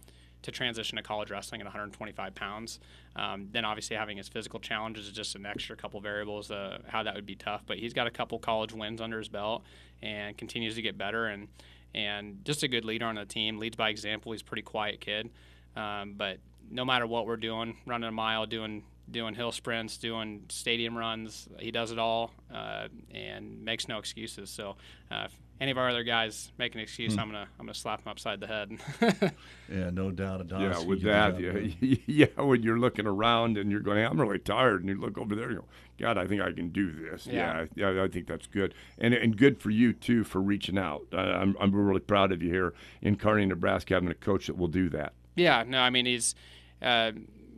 [0.43, 2.79] to transition to college wrestling at 125 pounds.
[3.17, 7.03] Um, then obviously having his physical challenges is just an extra couple variables uh, how
[7.03, 7.63] that would be tough.
[7.67, 9.65] But he's got a couple college wins under his belt
[10.03, 11.49] and continues to get better and
[11.95, 13.59] and just a good leader on the team.
[13.59, 14.33] Leads by example.
[14.33, 15.31] He's a pretty quiet kid,
[15.75, 16.39] um, but
[16.71, 21.49] no matter what we're doing, running a mile, doing doing hill sprints, doing stadium runs,
[21.59, 24.51] he does it all uh, and makes no excuses.
[24.51, 24.77] So
[25.11, 25.29] uh,
[25.61, 27.21] any of our other guys make an excuse, hmm.
[27.21, 28.79] I'm gonna I'm gonna slap them upside the head.
[29.73, 30.43] yeah, no doubt.
[30.43, 34.21] Adonis, yeah, with that, yeah, yeah, when you're looking around and you're going, hey, I'm
[34.21, 35.67] really tired, and you look over there, and you go,
[35.99, 37.27] God, I think I can do this.
[37.27, 40.79] Yeah, yeah, yeah I think that's good, and and good for you too for reaching
[40.79, 41.07] out.
[41.13, 44.69] I'm I'm really proud of you here in Kearney, Nebraska, having a coach that will
[44.69, 45.15] do that.
[45.37, 46.35] Yeah, no, I mean he's.
[46.81, 47.13] Uh,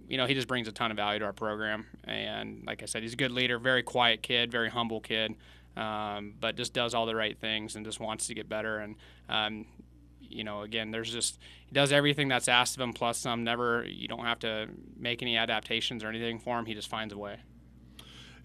[0.09, 1.87] you know, he just brings a ton of value to our program.
[2.05, 5.35] And like I said, he's a good leader, very quiet kid, very humble kid
[5.79, 8.79] um, but just does all the right things and just wants to get better.
[8.79, 8.97] And
[9.29, 9.67] um,
[10.21, 13.45] you know, again, there's just he does everything that's asked of him plus some.
[13.45, 16.67] Never, you don't have to make any adaptations or anything for him.
[16.67, 17.39] He just finds a way.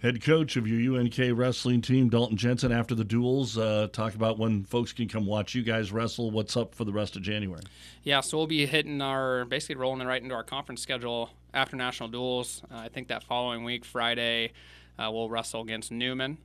[0.04, 4.38] Head coach of your UNK wrestling team, Dalton Jensen, after the duals, uh, talk about
[4.38, 6.30] when folks can come watch you guys wrestle.
[6.30, 7.64] What's up for the rest of January?
[8.04, 12.10] Yeah, so we'll be hitting our basically rolling right into our conference schedule after national
[12.10, 12.66] duals.
[12.66, 14.52] Uh, I think that following week, Friday,
[15.00, 16.38] uh, we'll wrestle against Newman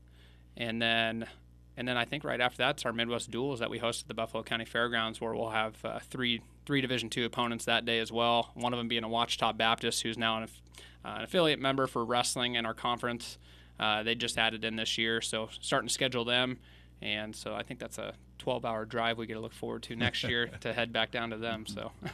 [0.56, 1.26] and then
[1.76, 4.14] and then I think right after that's our Midwest duals that we host at the
[4.14, 8.12] Buffalo County Fairgrounds, where we'll have uh, three three Division two opponents that day as
[8.12, 8.50] well.
[8.52, 10.42] One of them being a Ouachita Baptist, who's now an,
[11.02, 13.38] uh, an affiliate member for wrestling in our conference.
[13.80, 16.58] Uh, they just added in this year, so starting to schedule them,
[17.00, 20.24] and so I think that's a 12-hour drive we get to look forward to next
[20.24, 21.66] year to head back down to them.
[21.66, 21.90] So.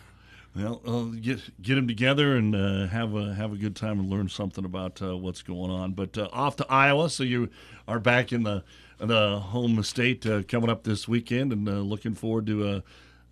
[0.56, 4.08] Well, uh, get get them together and uh, have a have a good time and
[4.08, 5.94] learn something about uh, what's going on.
[5.94, 7.50] But uh, off to Iowa, so you
[7.88, 8.62] are back in the
[8.98, 12.84] the home state uh, coming up this weekend, and uh, looking forward to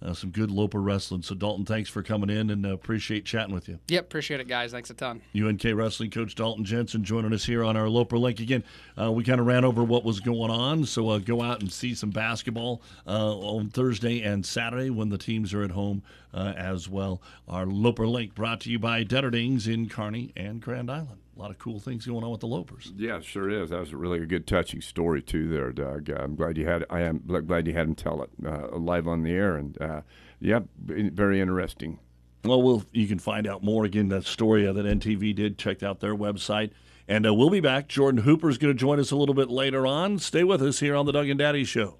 [0.04, 1.22] uh, some good Loper wrestling.
[1.22, 3.78] So, Dalton, thanks for coming in and uh, appreciate chatting with you.
[3.88, 4.72] Yep, appreciate it, guys.
[4.72, 5.22] Thanks a ton.
[5.36, 8.40] UNK wrestling coach Dalton Jensen joining us here on our Loper Link.
[8.40, 8.64] Again,
[9.00, 11.72] uh, we kind of ran over what was going on, so uh, go out and
[11.72, 16.02] see some basketball uh, on Thursday and Saturday when the teams are at home
[16.34, 17.22] uh, as well.
[17.48, 21.58] Our Loper Link brought to you by Detterdings in Kearney and Grand Island lot of
[21.58, 22.92] cool things going on with the Lopers.
[22.96, 23.70] Yeah, sure is.
[23.70, 26.08] That was a really a good, touching story too, there, Doug.
[26.08, 26.84] Uh, I'm glad you had.
[26.88, 30.02] I am glad you had him tell it uh, live on the air, and uh,
[30.40, 31.98] yeah, very interesting.
[32.44, 35.58] Well, we'll you can find out more again that story that NTV did.
[35.58, 36.70] Check out their website,
[37.08, 37.88] and uh, we'll be back.
[37.88, 40.18] Jordan Hooper is going to join us a little bit later on.
[40.18, 41.98] Stay with us here on the Doug and Daddy Show.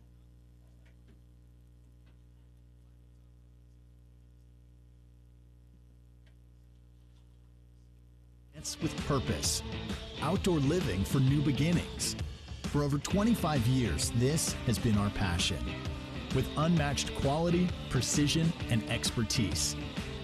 [8.80, 9.62] With purpose.
[10.20, 12.14] Outdoor living for new beginnings.
[12.64, 15.58] For over 25 years, this has been our passion.
[16.34, 19.74] With unmatched quality, precision, and expertise.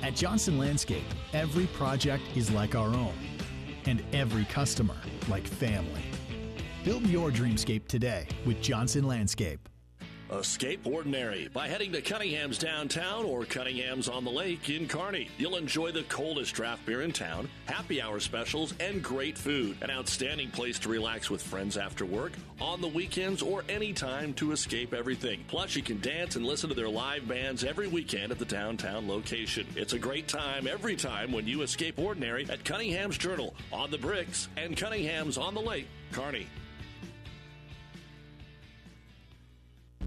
[0.03, 3.15] At Johnson Landscape, every project is like our own,
[3.87, 4.97] and every customer
[5.29, 6.05] like family.
[6.85, 9.69] Build your dreamscape today with Johnson Landscape.
[10.31, 15.31] Escape ordinary by heading to Cunningham's downtown or Cunningham's on the lake in Kearney.
[15.39, 19.79] You'll enjoy the coldest draft beer in town, happy hour specials, and great food.
[19.81, 24.53] An outstanding place to relax with friends after work, on the weekends, or anytime to
[24.53, 25.45] escape everything.
[25.49, 29.09] Plus, you can dance and listen to their live bands every weekend at the downtown
[29.09, 29.67] location.
[29.77, 33.99] It's a great time every time when you escape ordinary at Cunningham's Journal, on the
[33.99, 36.47] bricks, and Cunningham's on the lake, Kearney.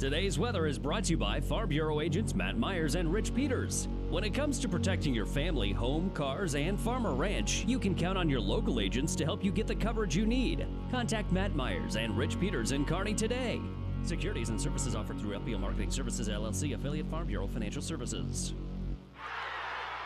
[0.02, 3.88] Today's weather is brought to you by Farm Bureau agents Matt Myers and Rich Peters.
[4.10, 7.94] When it comes to protecting your family, home, cars, and farm or ranch, you can
[7.94, 10.66] count on your local agents to help you get the coverage you need.
[10.90, 13.62] Contact Matt Myers and Rich Peters in Kearney today.
[14.02, 18.56] Securities and services offered through FBL Marketing Services LLC, affiliate Farm Bureau Financial Services.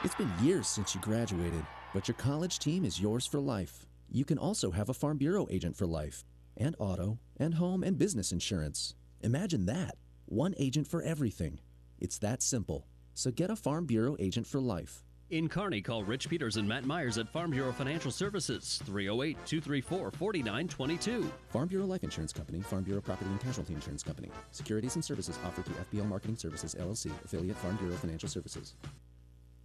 [0.03, 3.85] It's been years since you graduated, but your college team is yours for life.
[4.11, 6.25] You can also have a Farm Bureau agent for life,
[6.57, 8.93] and auto, and home and business insurance.
[9.25, 9.95] Imagine that.
[10.27, 11.59] One agent for everything.
[11.97, 12.85] It's that simple.
[13.15, 15.03] So get a Farm Bureau agent for life.
[15.31, 20.11] In Kearney, call Rich Peters and Matt Myers at Farm Bureau Financial Services, 308 234
[20.11, 21.31] 4922.
[21.49, 24.29] Farm Bureau Life Insurance Company, Farm Bureau Property and Casualty Insurance Company.
[24.51, 28.75] Securities and services offered through FBL Marketing Services LLC, affiliate Farm Bureau Financial Services.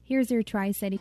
[0.04, 0.98] Here's your Tri City.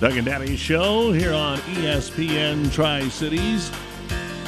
[0.00, 3.70] Doug and Daddy Show here on ESPN Tri Cities.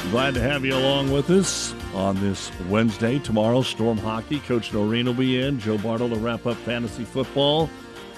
[0.09, 3.19] Glad to have you along with us on this Wednesday.
[3.19, 4.39] Tomorrow, Storm Hockey.
[4.39, 5.59] Coach Noreen will be in.
[5.59, 7.69] Joe Bartle to wrap up fantasy football.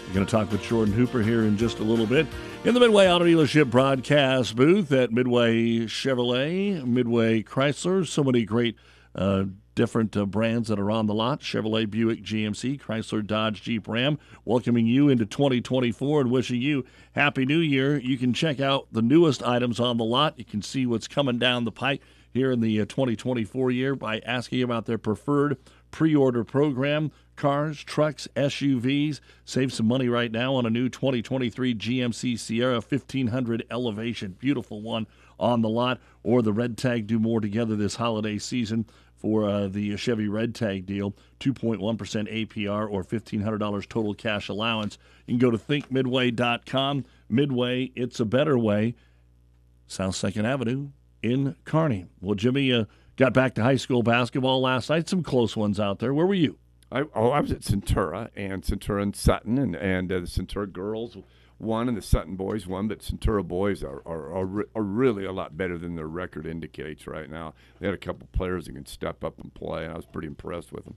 [0.08, 2.26] We're going to talk with Jordan Hooper here in just a little bit.
[2.64, 8.08] In the Midway Auto Dealership broadcast booth at Midway Chevrolet, Midway Chrysler.
[8.08, 8.78] So many great
[9.14, 9.44] uh,
[9.76, 14.18] different uh, brands that are on the lot Chevrolet, Buick, GMC, Chrysler, Dodge, Jeep, Ram.
[14.46, 17.98] Welcoming you into 2024 and wishing you Happy New Year.
[17.98, 20.40] You can check out the newest items on the lot.
[20.40, 22.02] You can see what's coming down the pike
[22.36, 25.58] here in the uh, 2024 year by asking about their preferred
[25.92, 27.12] pre order program.
[27.38, 29.20] Cars, trucks, SUVs.
[29.44, 34.34] Save some money right now on a new 2023 GMC Sierra 1500 Elevation.
[34.40, 35.08] Beautiful one
[35.40, 36.00] on the lot.
[36.24, 38.86] Or the Red Tag Do More together this holiday season
[39.26, 45.00] for uh, the Chevy Red Tag deal, 2.1% APR or $1,500 total cash allowance.
[45.26, 47.06] You can go to thinkmidway.com.
[47.28, 48.94] Midway, it's a better way.
[49.88, 50.90] South Second Avenue
[51.24, 52.06] in Kearney.
[52.22, 52.86] Well, Jimmy uh,
[53.16, 55.10] got back to high school basketball last night.
[55.10, 56.14] Some close ones out there.
[56.14, 56.60] Where were you?
[56.92, 60.72] I, oh, I was at Centura and Centura and Sutton, and, and uh, the Centura
[60.72, 61.18] girls
[61.60, 65.32] won and the Sutton boys won, but Centura boys are, are, are, are, really a
[65.32, 67.54] lot better than their record indicates right now.
[67.80, 70.28] They had a couple players that can step up and play, and I was pretty
[70.28, 70.96] impressed with them.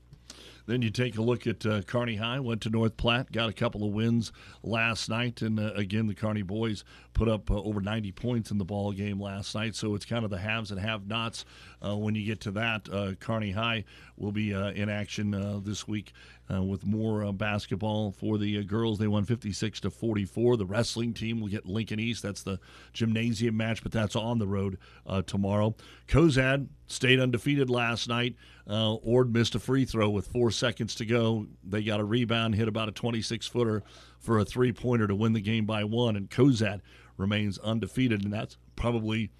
[0.66, 3.54] Then you take a look at uh, Kearney High, went to North Platte, got a
[3.54, 7.80] couple of wins last night, and uh, again the Kearney boys put up uh, over
[7.80, 9.74] 90 points in the ball game last night.
[9.74, 11.46] So it's kind of the haves and have-nots
[11.82, 12.86] uh, when you get to that.
[12.92, 13.84] Uh, Kearney High
[14.18, 15.30] will be uh, in action
[15.64, 16.12] this week
[16.50, 18.98] Uh, with more uh, basketball for the uh, girls.
[18.98, 20.56] They won 56 to 44.
[20.56, 22.22] The wrestling team will get Lincoln East.
[22.22, 22.58] That's the
[22.94, 24.78] gymnasium match, but that's on the road
[25.26, 25.74] tomorrow.
[26.06, 28.34] Cozad stayed undefeated last night.
[28.68, 31.46] Uh, Ord missed a free throw with four seconds to go.
[31.62, 33.82] They got a rebound, hit about a 26 footer
[34.18, 36.80] for a three pointer to win the game by one, and Cozad
[37.16, 39.30] remains undefeated, and that's probably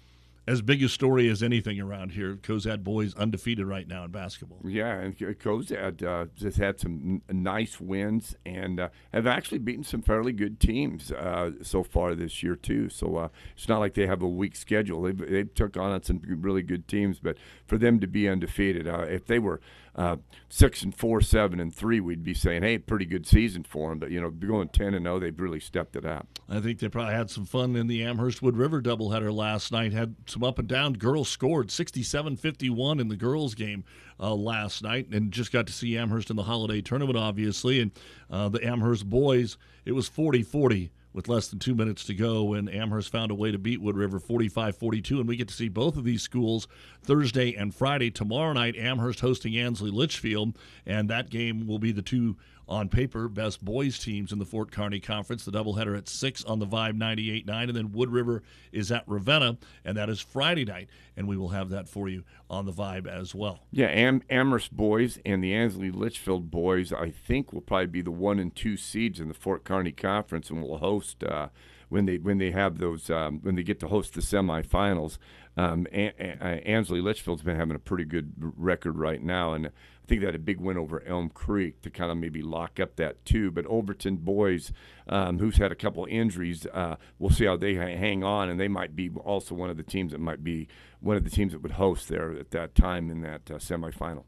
[0.49, 2.35] as big a story as anything around here.
[2.35, 4.59] Cozad boys undefeated right now in basketball.
[4.65, 9.83] Yeah, and Cozad uh, just had some n- nice wins and uh, have actually beaten
[9.83, 12.89] some fairly good teams uh, so far this year too.
[12.89, 15.03] So uh, it's not like they have a weak schedule.
[15.03, 19.05] They they took on some really good teams, but for them to be undefeated, uh,
[19.07, 19.61] if they were
[19.95, 20.17] uh,
[20.49, 23.99] six and four, seven and three, we'd be saying, "Hey, pretty good season for them."
[23.99, 26.27] But you know, going ten and zero, they've really stepped it up.
[26.47, 29.93] I think they probably had some fun in the Amherst Wood River doubleheader last night.
[29.93, 30.93] Had some up and down.
[30.93, 33.83] Girls scored 67-51 in the girls game
[34.19, 37.79] uh, last night, and just got to see Amherst in the holiday tournament, obviously.
[37.79, 37.91] And
[38.29, 42.69] uh, the Amherst boys, it was 40-40 with less than two minutes to go, when
[42.69, 45.19] Amherst found a way to beat Wood River 45 42.
[45.19, 46.67] And we get to see both of these schools
[47.01, 48.11] Thursday and Friday.
[48.11, 52.37] Tomorrow night, Amherst hosting Ansley Litchfield, and that game will be the two
[52.69, 55.43] on paper best boys teams in the Fort Kearney Conference.
[55.43, 57.49] The doubleheader at 6 on the Vibe 98.9.
[57.49, 60.87] And then Wood River is at Ravenna, and that is Friday night.
[61.17, 63.59] And we will have that for you on the Vibe as well.
[63.71, 68.11] Yeah, Am- Amherst boys and the Ansley Litchfield boys, I think, will probably be the
[68.11, 71.49] one and two seeds in the Fort Kearney Conference, and will host uh,
[71.89, 75.17] when they when they have those um, when they get to host the semifinals.
[75.57, 79.71] Um, An- An- Ansley Litchfield's been having a pretty good record right now, and
[80.09, 82.95] think they had a big win over Elm Creek to kind of maybe lock up
[82.97, 83.51] that too.
[83.51, 84.73] But Overton boys,
[85.07, 88.67] um, who's had a couple injuries, uh, we'll see how they hang on, and they
[88.67, 90.67] might be also one of the teams that might be
[90.99, 94.23] one of the teams that would host there at that time in that uh, semifinal.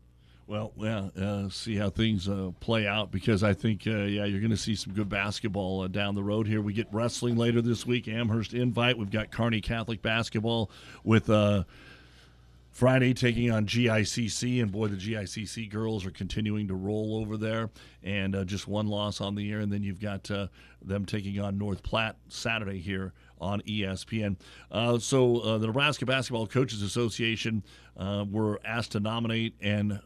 [0.48, 4.41] Well, yeah, uh, see how things uh, play out because I think, uh, yeah, you're
[4.41, 6.62] going to see some good basketball uh, down the road here.
[6.62, 8.98] We get wrestling later this week, Amherst Invite.
[8.98, 10.70] We've got Kearney Catholic basketball
[11.06, 11.63] with uh,
[12.72, 17.70] Friday taking on GICC, and boy, the GICC girls are continuing to roll over there,
[18.02, 19.60] and uh, just one loss on the year.
[19.60, 20.48] And then you've got uh,
[20.82, 24.38] them taking on North Platte Saturday here on ESPN.
[24.72, 27.64] Uh, so uh, the Nebraska Basketball Coaches Association
[27.98, 30.00] uh, were asked to nominate and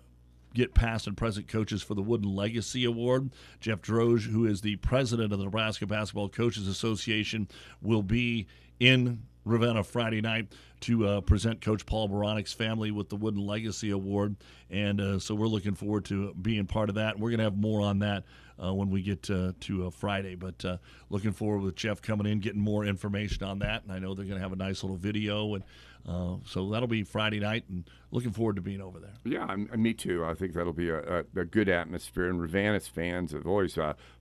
[0.55, 3.29] get past and present coaches for the Wooden Legacy Award.
[3.59, 7.47] Jeff Droge, who is the president of the Nebraska Basketball Coaches Association,
[7.81, 8.47] will be
[8.79, 10.47] in Ravenna Friday night
[10.81, 14.35] to uh, present Coach Paul Baronic's family with the Wooden Legacy Award.
[14.69, 17.13] And uh, so we're looking forward to being part of that.
[17.13, 18.23] And we're going to have more on that
[18.61, 20.35] uh, when we get uh, to uh, Friday.
[20.35, 20.77] But uh,
[21.09, 23.83] looking forward with Jeff coming in, getting more information on that.
[23.83, 25.55] And I know they're going to have a nice little video.
[25.55, 25.63] And
[26.45, 27.63] so that'll be Friday night.
[27.69, 29.13] And looking forward to being over there.
[29.23, 30.25] Yeah, I'm, me too.
[30.25, 32.29] I think that'll be a, a, a good atmosphere.
[32.29, 33.77] And Ravenna's fans have always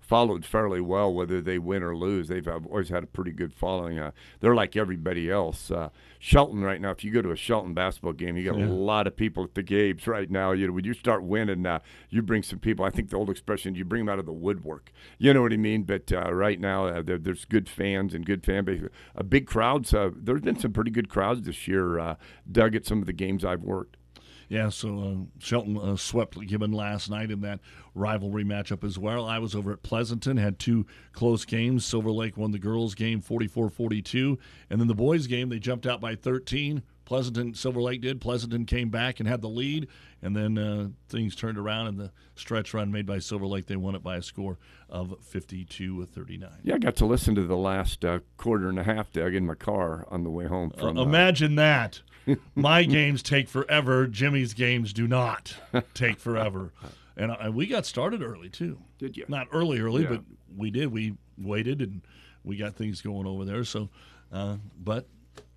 [0.06, 2.28] followed fairly well, whether they win or lose.
[2.28, 3.98] They've always had a pretty good following.
[3.98, 5.70] Uh, they're like everybody else.
[5.70, 5.88] Uh,
[6.18, 8.66] Shelton right now, if you go to a Shelton basketball game, you got Yeah.
[8.66, 10.52] a lot of people at the games right now.
[10.52, 11.78] You know, when you start winning, uh,
[12.10, 12.84] you bring some people.
[12.84, 14.92] I think the old expression, you bring them out of the woodwork.
[15.18, 15.84] You know what I mean?
[15.84, 18.82] But uh, right now, uh, there's good fans and good fan base.
[19.14, 19.94] A big crowds.
[19.94, 21.98] Uh, there's been some pretty good crowds this year.
[21.98, 22.16] Uh,
[22.50, 23.96] Doug, at some of the games I've worked.
[24.48, 27.60] Yeah, so uh, Shelton uh, swept Gibbon last night in that
[27.94, 29.24] rivalry matchup as well.
[29.24, 31.84] I was over at Pleasanton, had two close games.
[31.84, 34.38] Silver Lake won the girls' game 44 42.
[34.70, 36.82] And then the boys' game, they jumped out by 13.
[37.04, 38.20] Pleasanton, Silver Lake did.
[38.20, 39.88] Pleasanton came back and had the lead.
[40.22, 43.66] And then uh, things turned around in the stretch run made by Silver Lake.
[43.66, 46.50] They won it by a score of 52 39.
[46.62, 49.46] Yeah, I got to listen to the last uh, quarter and a half, Doug, in
[49.46, 50.98] my car on the way home from.
[50.98, 52.00] Uh, imagine that.
[52.54, 54.06] My games take forever.
[54.06, 55.56] Jimmy's games do not
[55.94, 56.72] take forever.
[57.16, 58.78] And, uh, we got started early too.
[58.98, 59.24] Did you?
[59.28, 60.08] Not early, early, Yeah.
[60.10, 60.22] but
[60.56, 60.88] we did.
[60.88, 62.02] We waited and
[62.42, 63.64] we got things going over there.
[63.64, 63.88] So,
[64.32, 65.06] uh, but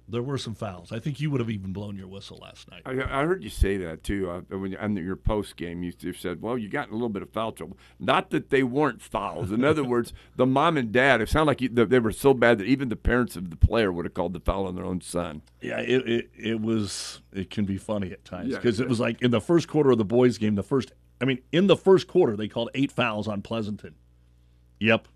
[0.09, 0.91] there were some fouls.
[0.91, 2.81] I think you would have even blown your whistle last night.
[2.85, 4.29] I, I heard you say that too.
[4.29, 6.95] Uh, when you, on your post game, you, you said, "Well, you got in a
[6.95, 9.51] little bit of foul trouble." Not that they weren't fouls.
[9.51, 11.19] In other words, the mom and dad.
[11.19, 13.91] It sounded like you, they were so bad that even the parents of the player
[13.91, 15.41] would have called the foul on their own son.
[15.61, 17.21] Yeah, it, it, it was.
[17.33, 18.85] It can be funny at times because yeah.
[18.85, 20.55] it was like in the first quarter of the boys' game.
[20.55, 23.95] The first, I mean, in the first quarter, they called eight fouls on Pleasanton.
[24.79, 25.07] Yep.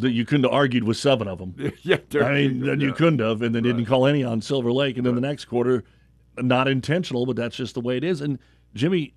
[0.00, 1.54] That you couldn't have argued with seven of them.
[1.82, 4.96] yeah, I mean, then you couldn't have, and then didn't call any on Silver Lake,
[4.96, 5.84] and then the next quarter,
[6.36, 8.20] not intentional, but that's just the way it is.
[8.20, 8.38] And
[8.74, 9.14] Jimmy,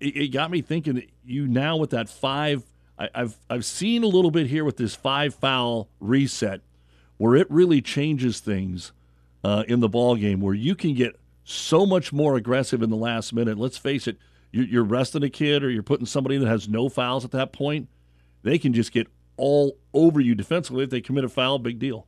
[0.00, 0.94] it, it got me thinking.
[0.94, 2.64] That you now with that five,
[2.98, 6.60] I, I've I've seen a little bit here with this five foul reset,
[7.18, 8.92] where it really changes things
[9.44, 12.96] uh, in the ball game, where you can get so much more aggressive in the
[12.96, 13.58] last minute.
[13.58, 14.16] Let's face it,
[14.52, 17.52] you, you're resting a kid or you're putting somebody that has no fouls at that
[17.52, 17.88] point.
[18.42, 21.58] They can just get all over you defensively if they commit a foul.
[21.58, 22.06] Big deal.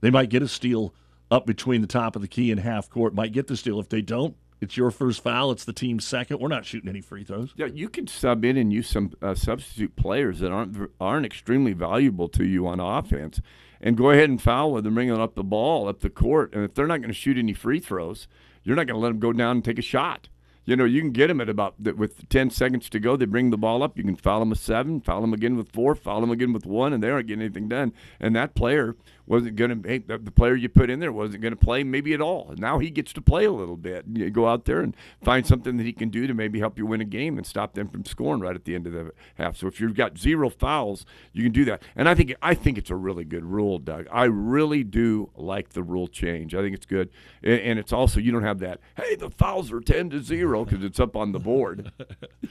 [0.00, 0.94] They might get a steal
[1.30, 3.14] up between the top of the key and half court.
[3.14, 3.80] Might get the steal.
[3.80, 5.50] If they don't, it's your first foul.
[5.50, 6.40] It's the team's second.
[6.40, 7.52] We're not shooting any free throws.
[7.56, 11.72] Yeah, you can sub in and use some uh, substitute players that aren't aren't extremely
[11.72, 13.40] valuable to you on offense,
[13.80, 16.54] and go ahead and foul with them, bringing up the ball up the court.
[16.54, 18.26] And if they're not going to shoot any free throws,
[18.62, 20.28] you're not going to let them go down and take a shot.
[20.64, 23.16] You know, you can get them at about with 10 seconds to go.
[23.16, 23.98] They bring the ball up.
[23.98, 26.64] You can foul them with seven, foul them again with four, foul them again with
[26.64, 27.92] one, and they aren't getting anything done.
[28.18, 28.96] And that player
[29.26, 29.88] wasn't going to.
[29.88, 32.54] Hey, the player you put in there wasn't going to play maybe at all.
[32.58, 34.04] Now he gets to play a little bit.
[34.12, 36.86] You go out there and find something that he can do to maybe help you
[36.86, 39.56] win a game and stop them from scoring right at the end of the half.
[39.56, 41.82] So if you've got zero fouls, you can do that.
[41.96, 44.06] And I think I think it's a really good rule, Doug.
[44.12, 46.54] I really do like the rule change.
[46.54, 47.10] I think it's good,
[47.42, 48.80] and, and it's also you don't have that.
[48.96, 51.90] Hey, the fouls are ten to zero because it's up on the board.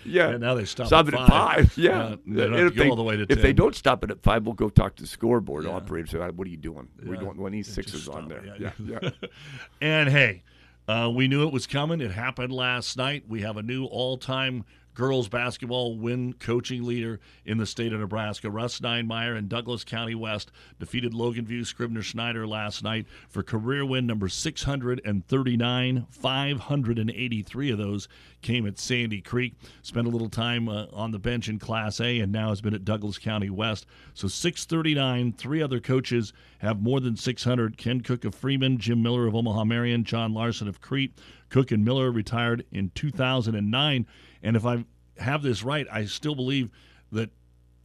[0.06, 1.56] Yeah, And now they stop Stop at it at five.
[1.72, 1.78] five.
[1.78, 3.74] Yeah, Yeah, they don't And have if to all the way to If they don't
[3.76, 6.08] stop it at five, we'll go talk to the scoreboard operator.
[6.08, 6.88] Say, what are you doing?
[7.06, 7.22] We Yeah.
[7.22, 8.44] don't want these sixes on there.
[8.58, 9.00] Yeah, Yeah.
[9.02, 9.10] yeah.
[9.82, 10.42] And hey,
[10.88, 12.02] uh, we knew it was coming.
[12.02, 13.26] It happened last night.
[13.28, 18.50] We have a new all-time girls basketball win coaching leader in the state of Nebraska.
[18.50, 23.86] Russ Steinmeier and Douglas County West defeated Logan View Scribner Schneider last night for career
[23.86, 26.08] win number 639.
[26.10, 28.08] 583 of those
[28.42, 29.56] came at Sandy Creek.
[29.82, 32.76] Spent a little time uh, on the bench in Class A and now has been
[32.76, 33.86] at Douglas County West.
[34.14, 35.34] So 639.
[35.34, 37.78] Three other coaches have more than 600.
[37.78, 41.18] Ken Cook of Freeman, Jim Miller of Omaha Marian, John Larson of Crete.
[41.50, 44.08] Cook and Miller retired in 2009.
[44.44, 44.86] And if I
[45.18, 46.70] have this right, I still believe
[47.12, 47.32] that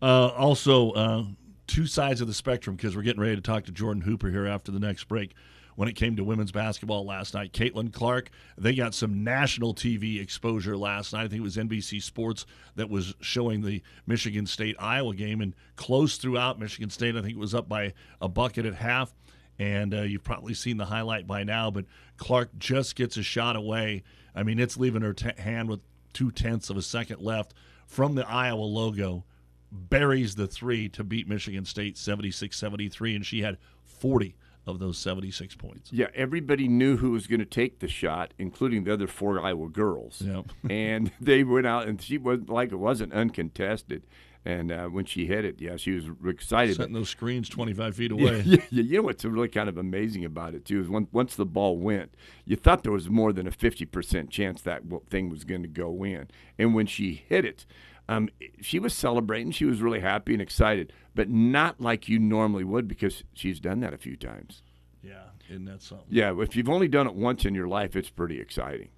[0.00, 1.24] Uh, also, uh,
[1.66, 4.46] two sides of the spectrum because we're getting ready to talk to Jordan Hooper here
[4.46, 5.34] after the next break.
[5.74, 10.20] When it came to women's basketball last night, Caitlin Clark, they got some national TV
[10.20, 11.24] exposure last night.
[11.24, 12.44] I think it was NBC Sports
[12.76, 16.58] that was showing the Michigan State Iowa game and close throughout.
[16.58, 19.14] Michigan State, I think it was up by a bucket at half.
[19.58, 21.86] And uh, you've probably seen the highlight by now, but
[22.18, 24.02] Clark just gets a shot away.
[24.34, 25.80] I mean, it's leaving her t- hand with
[26.12, 27.54] two tenths of a second left
[27.86, 29.24] from the Iowa logo
[29.72, 34.98] buries the three to beat Michigan State 76 73, and she had 40 of those
[34.98, 35.92] 76 points.
[35.92, 39.68] Yeah, everybody knew who was going to take the shot, including the other four Iowa
[39.68, 40.22] girls.
[40.24, 40.46] Yep.
[40.70, 44.04] and they went out, and she was like it wasn't uncontested.
[44.44, 46.74] And uh, when she hit it, yeah, she was excited.
[46.74, 48.42] Setting those screens 25 feet away.
[48.44, 51.36] Yeah, yeah, you know what's really kind of amazing about it too is when, once
[51.36, 52.14] the ball went,
[52.44, 55.68] you thought there was more than a fifty percent chance that thing was going to
[55.68, 56.28] go in.
[56.58, 57.66] And when she hit it,
[58.12, 58.28] um,
[58.60, 59.52] she was celebrating.
[59.52, 63.80] She was really happy and excited, but not like you normally would because she's done
[63.80, 64.62] that a few times.
[65.02, 66.06] Yeah, isn't that something?
[66.10, 68.90] Yeah, if you've only done it once in your life, it's pretty exciting.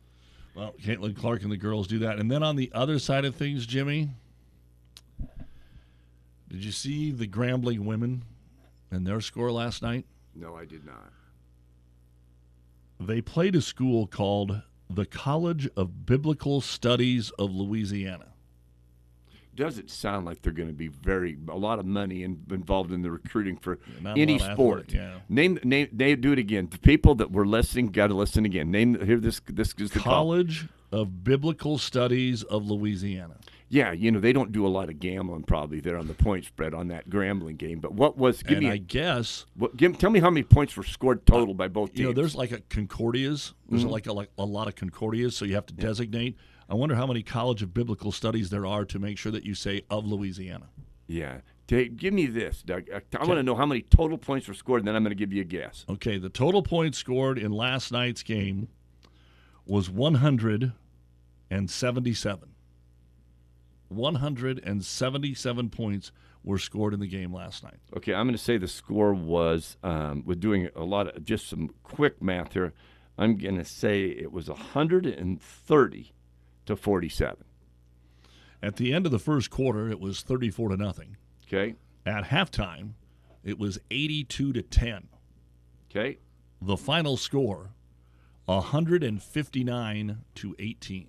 [0.54, 2.18] Well, Caitlin Clark and the girls do that.
[2.18, 4.10] And then on the other side of things, Jimmy,
[6.48, 8.24] did you see the Grambling women
[8.90, 10.06] and their score last night?
[10.34, 11.12] No, I did not.
[13.00, 18.33] They played a school called the College of Biblical Studies of Louisiana.
[19.56, 22.92] Does it sound like they're going to be very a lot of money in, involved
[22.92, 24.80] in the recruiting for not any sport?
[24.90, 25.14] athletic, yeah.
[25.28, 26.68] Name name they do it again.
[26.70, 28.70] The people that were listening got to listen again.
[28.70, 30.12] Name here this this is the call.
[30.12, 33.36] College of Biblical Studies of Louisiana.
[33.70, 36.44] Yeah, you know they don't do a lot of gambling probably there on the point
[36.44, 37.80] spread on that Grambling game.
[37.80, 40.76] But what was give and me I guess what, give, tell me how many points
[40.76, 41.98] were scored total by both teams.
[42.00, 43.52] you know there's like a Concordias.
[43.68, 43.90] There's Mhm.
[43.90, 46.36] like, a, like a lot of Concordias, so you have to designate.
[46.68, 49.54] I wonder how many College of Biblical Studies there are to make sure that you
[49.54, 50.68] say of Louisiana.
[51.06, 51.38] yeah.
[51.66, 52.90] Give me this, Doug.
[52.90, 55.16] I, want to know how many total points were scored, and then I'm going to
[55.16, 55.86] give you a guess.
[55.88, 58.68] Okay, the total points scored in last night's game
[59.64, 62.48] was 177.
[63.88, 66.12] 177 points
[66.42, 67.78] were scored in the game last night.
[67.96, 71.48] Okay, I'm going to say the score was um, with doing a lot of just
[71.48, 72.74] some quick math here.
[73.16, 76.12] I'm going to say it was 130
[76.66, 77.44] to 47.
[78.62, 81.16] At the end of the first quarter, it was 34 to nothing.
[81.46, 81.74] Okay.
[82.06, 82.92] At halftime,
[83.42, 85.08] it was 82 to 10.
[85.90, 86.18] Okay.
[86.62, 87.70] The final score,
[88.46, 91.08] 159 to 18.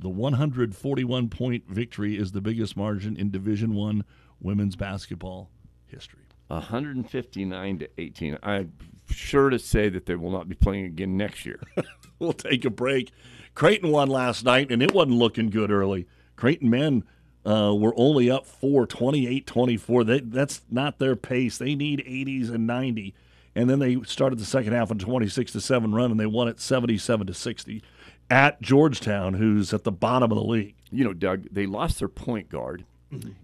[0.00, 4.04] The 141 point victory is the biggest margin in Division 1
[4.40, 5.50] women's basketball
[5.86, 6.20] history.
[6.48, 8.38] 159 to 18.
[8.42, 8.72] I'm
[9.08, 11.60] sure to say that they will not be playing again next year.
[12.18, 13.10] we'll take a break.
[13.54, 16.06] Creighton won last night, and it wasn't looking good early.
[16.36, 17.04] Creighton men
[17.44, 20.04] uh, were only up 4, 28 24.
[20.04, 21.58] They, that's not their pace.
[21.58, 23.14] They need 80s and 90
[23.54, 26.48] and then they started the second half on 26 to seven run, and they won
[26.48, 27.82] it 77 to 60
[28.30, 30.74] at Georgetown, who's at the bottom of the league.
[30.90, 32.84] You know, Doug, they lost their point guard,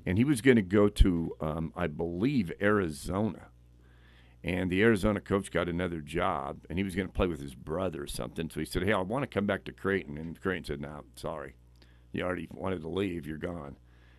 [0.07, 3.49] and he was going to go to, um, I believe, Arizona.
[4.49, 7.55] And the Arizona coach got another job, and he was going to play with his
[7.55, 8.49] brother or something.
[8.49, 11.05] So he said, "Hey, I want to come back to Creighton." And Creighton said, "No,
[11.17, 11.55] sorry,
[12.13, 13.27] you already wanted to leave.
[13.27, 13.77] You're gone."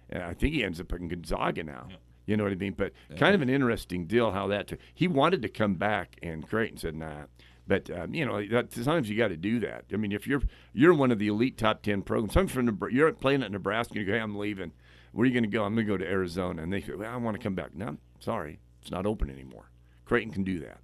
[0.07, 1.88] And I think he ends up in Gonzaga now.
[2.27, 2.75] You know what I mean?
[2.77, 4.67] But kind of an interesting deal how that.
[4.67, 4.80] Took.
[4.93, 7.23] He wanted to come back, and Creighton said, "Nah."
[7.65, 9.86] But um, you know, that, sometimes you got to do that.
[9.91, 12.91] I mean, if you're you're one of the elite top ten programs, some from Nebra-
[12.91, 14.73] you're playing at Nebraska, and you go, "Hey, I'm leaving."
[15.11, 15.63] Where are you going to go?
[15.63, 17.73] I'm going to go to Arizona, and they say, "Well, I want to come back."
[17.73, 19.71] No, sorry, it's not open anymore.
[20.10, 20.80] Creighton can do that.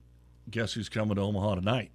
[0.51, 1.89] Guess who's coming to Omaha tonight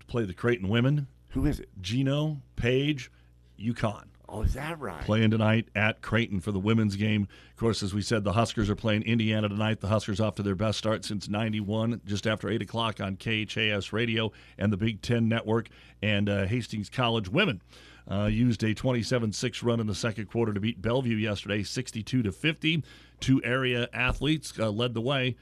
[0.00, 1.06] to play the Creighton women?
[1.30, 1.70] Who is it?
[1.80, 3.10] Geno Page,
[3.58, 4.08] UConn.
[4.28, 5.00] Oh, is that right?
[5.00, 7.26] Playing tonight at Creighton for the women's game.
[7.52, 9.80] Of course, as we said, the Huskers are playing Indiana tonight.
[9.80, 13.94] The Huskers off to their best start since 91, just after 8 o'clock on KHAS
[13.94, 15.70] Radio and the Big Ten Network.
[16.02, 17.62] And uh, Hastings College women
[18.10, 22.30] uh, used a 27-6 run in the second quarter to beat Bellevue yesterday, 62 to
[22.30, 22.84] 50.
[23.20, 25.36] Two area athletes uh, led the way.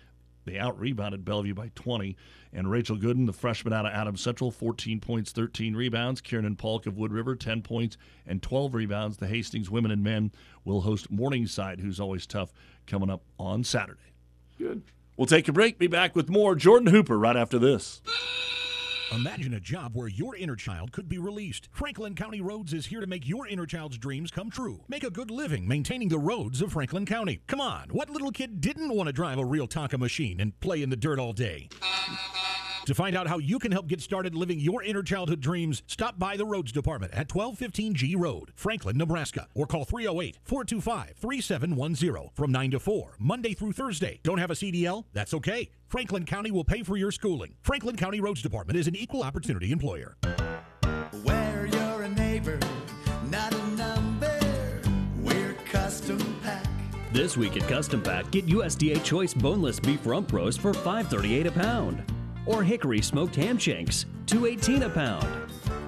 [0.44, 2.16] They out rebounded Bellevue by 20.
[2.52, 6.20] And Rachel Gooden, the freshman out of Adams Central, 14 points, 13 rebounds.
[6.20, 9.16] Kieran Polk of Wood River, 10 points and 12 rebounds.
[9.16, 10.32] The Hastings women and men
[10.64, 12.52] will host Morningside, who's always tough,
[12.86, 14.00] coming up on Saturday.
[14.58, 14.82] Good.
[15.16, 15.78] We'll take a break.
[15.78, 18.02] Be back with more Jordan Hooper right after this.
[19.14, 21.68] Imagine a job where your inner child could be released.
[21.70, 24.80] Franklin County Roads is here to make your inner child's dreams come true.
[24.88, 27.42] Make a good living maintaining the roads of Franklin County.
[27.46, 30.82] Come on, what little kid didn't want to drive a real Tonka machine and play
[30.82, 31.68] in the dirt all day?
[32.86, 36.18] To find out how you can help get started living your inner childhood dreams, stop
[36.18, 42.30] by the Roads Department at 1215 G Road, Franklin, Nebraska, or call 308 425 3710
[42.34, 44.18] from 9 to 4, Monday through Thursday.
[44.24, 45.04] Don't have a CDL?
[45.12, 45.70] That's okay.
[45.88, 47.54] Franklin County will pay for your schooling.
[47.62, 50.16] Franklin County Roads Department is an equal opportunity employer.
[51.22, 52.58] Where you're a neighbor,
[53.30, 54.40] not a number.
[55.20, 56.66] We're custom pack.
[57.12, 61.50] This week at Custom Pack, get USDA Choice Boneless Beef Rump Roast for $5.38 a
[61.50, 62.02] pound,
[62.46, 65.26] or Hickory Smoked Ham Shanks, $2.18 a pound,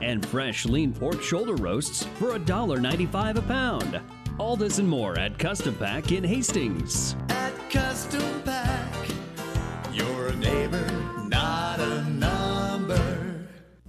[0.02, 4.00] and fresh lean pork shoulder roasts for $1.95 a pound.
[4.38, 7.16] All this and more at Custom Pack in Hastings.
[7.28, 8.63] At Custom Pack,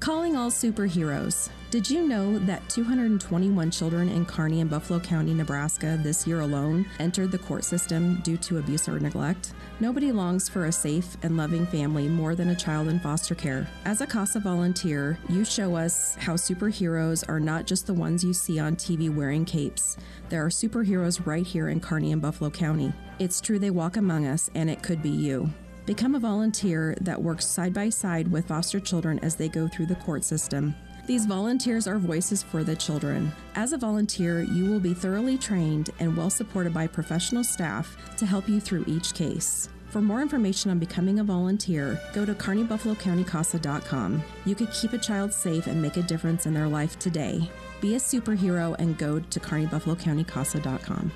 [0.06, 1.50] Calling all superheroes.
[1.72, 6.86] Did you know that 221 children in Kearney and Buffalo County, Nebraska this year alone
[7.00, 9.56] entered the court system due to abuse or neglect?
[9.80, 13.68] Nobody longs for a safe and loving family more than a child in foster care.
[13.86, 18.32] As a CASA volunteer, you show us how superheroes are not just the ones you
[18.32, 19.98] see on TV wearing capes.
[20.30, 22.94] There are superheroes right here in Kearney and Buffalo County.
[23.18, 25.50] It's true they walk among us, and it could be you.
[25.86, 29.86] Become a volunteer that works side by side with foster children as they go through
[29.86, 30.74] the court system.
[31.06, 33.32] These volunteers are voices for the children.
[33.54, 38.26] As a volunteer, you will be thoroughly trained and well supported by professional staff to
[38.26, 39.70] help you through each case.
[39.90, 44.24] For more information on becoming a volunteer, go to kearneybuffalocountykasa.com.
[44.46, 47.48] You could keep a child safe and make a difference in their life today.
[47.80, 51.12] Be a superhero and go to kearneybuffalocountykasa.com.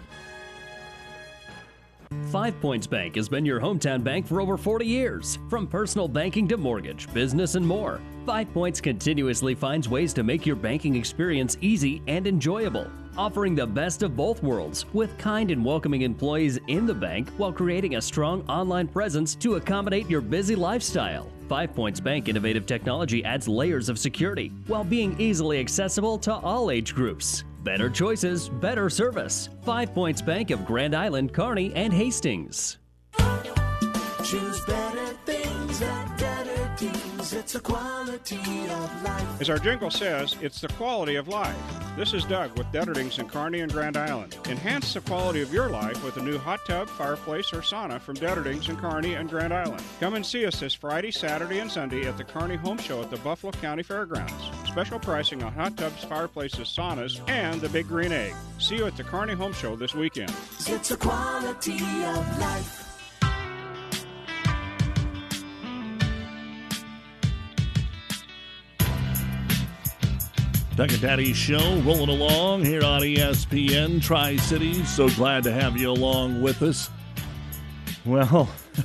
[2.32, 5.39] Five Points Bank has been your hometown bank for over 40 years.
[5.49, 10.45] From personal banking to mortgage, business, and more, Five Points continuously finds ways to make
[10.45, 12.88] your banking experience easy and enjoyable,
[13.18, 17.51] offering the best of both worlds with kind and welcoming employees in the bank while
[17.51, 21.32] creating a strong online presence to accommodate your busy lifestyle.
[21.47, 26.70] Five Points Bank innovative technology adds layers of security while being easily accessible to all
[26.70, 27.43] age groups.
[27.64, 29.49] Better choices, better service.
[29.64, 32.78] Five Points Bank of Grand Island, Kearney, and Hastings.
[34.24, 35.49] Choose better things
[37.30, 37.43] deals.
[37.43, 38.38] It's a quality
[38.69, 39.41] of life.
[39.41, 41.55] As our jingle says, it's the quality of life.
[41.97, 44.38] This is Doug with Detterdings in Kearney and Grand Island.
[44.47, 48.15] Enhance the quality of your life with a new hot tub, fireplace, or sauna from
[48.15, 49.84] Detterdings in Kearney and Grand Island.
[49.99, 53.09] Come and see us this Friday, Saturday, and Sunday at the Kearney Home Show at
[53.09, 54.34] the Buffalo County Fairgrounds.
[54.65, 58.34] Special pricing on hot tubs, fireplaces, saunas, and the Big Green Egg.
[58.59, 60.34] See you at the Kearney Home Show this weekend.
[60.67, 62.88] It's a quality of life.
[70.80, 74.88] Doug and Daddy Show rolling along here on ESPN Tri Cities.
[74.88, 76.89] So glad to have you along with us.
[78.05, 78.49] Well,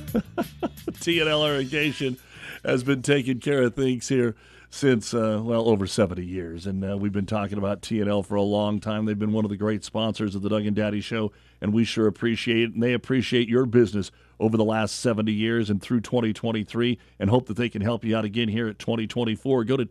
[0.91, 2.17] TNL Irrigation
[2.65, 4.35] has been taking care of things here
[4.69, 8.41] since uh, well over 70 years, and uh, we've been talking about TNL for a
[8.41, 9.05] long time.
[9.05, 11.31] They've been one of the great sponsors of the Doug and Daddy Show,
[11.61, 12.73] and we sure appreciate it.
[12.73, 17.47] And they appreciate your business over the last 70 years and through 2023, and hope
[17.47, 19.63] that they can help you out again here at 2024.
[19.63, 19.85] Go to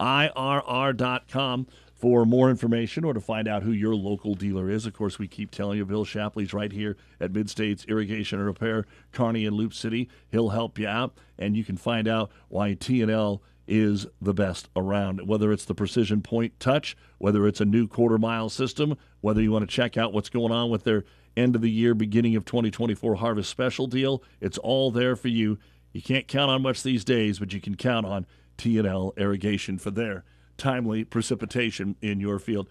[0.00, 1.66] tlirr.com
[1.98, 4.86] for more information or to find out who your local dealer is.
[4.86, 8.46] Of course, we keep telling you Bill Shapley's right here at Mid States Irrigation and
[8.46, 10.08] Repair, Kearney and Loop City.
[10.30, 15.26] He'll help you out, and you can find out why T&L is the best around.
[15.26, 19.50] Whether it's the precision point touch, whether it's a new quarter mile system, whether you
[19.50, 21.04] want to check out what's going on with their
[21.36, 25.58] end of the year, beginning of 2024 harvest special deal, it's all there for you.
[25.92, 28.26] You can't count on much these days, but you can count on
[28.58, 30.24] TNL irrigation for their
[30.56, 32.68] timely precipitation in your field.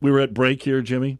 [0.00, 1.18] We were at break here, Jimmy,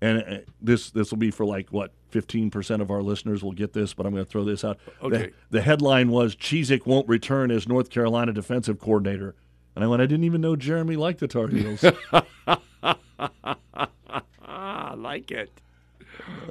[0.00, 3.72] and uh, this this will be for like what 15% of our listeners will get
[3.72, 4.78] this, but I'm going to throw this out.
[5.02, 5.32] Okay.
[5.50, 9.34] The, the headline was Chizik won't return as North Carolina defensive coordinator.
[9.74, 11.82] And I went, I didn't even know Jeremy liked the Tar Heels.
[14.44, 15.50] I like it.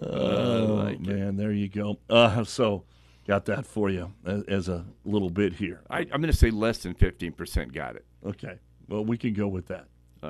[0.01, 1.01] Oh, like it.
[1.01, 1.99] man, there you go.
[2.09, 2.83] Uh, so,
[3.31, 5.79] got that for you as, as a little bit here.
[5.89, 8.03] I, I'm going to say less than 15% got it.
[8.25, 8.59] Okay.
[8.89, 9.85] Well, we can go with that.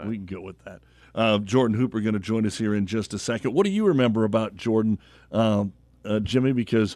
[0.05, 0.81] We can go with that.
[1.15, 3.55] Uh, Jordan Hooper going to join us here in just a second.
[3.55, 4.99] What do you remember about Jordan,
[5.31, 5.73] um,
[6.05, 6.51] uh, Jimmy?
[6.53, 6.95] Because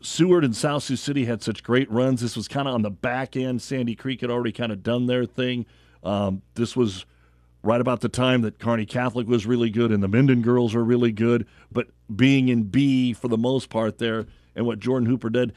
[0.00, 2.20] Seward and South Sioux City had such great runs.
[2.20, 3.60] This was kind of on the back end.
[3.60, 5.66] Sandy Creek had already kind of done their thing.
[6.04, 7.04] Um, this was
[7.64, 10.84] right about the time that Kearney Catholic was really good and the Minden girls were
[10.84, 11.48] really good.
[11.72, 15.52] But being in B for the most part there, and what Jordan Hooper did.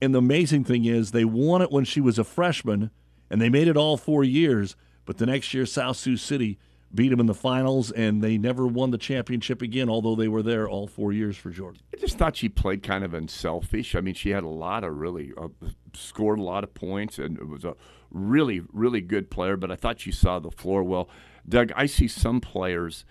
[0.00, 2.90] And the amazing thing is, they won it when she was a freshman,
[3.30, 4.76] and they made it all four years.
[5.04, 6.58] But the next year, South Sioux City
[6.94, 10.42] beat them in the finals, and they never won the championship again, although they were
[10.42, 11.82] there all four years for Jordan.
[11.92, 13.94] I just thought she played kind of unselfish.
[13.94, 15.48] I mean, she had a lot of really uh,
[15.94, 17.74] scored a lot of points, and it was a
[18.10, 19.56] really, really good player.
[19.56, 21.08] But I thought she saw the floor well.
[21.46, 23.04] Doug, I see some players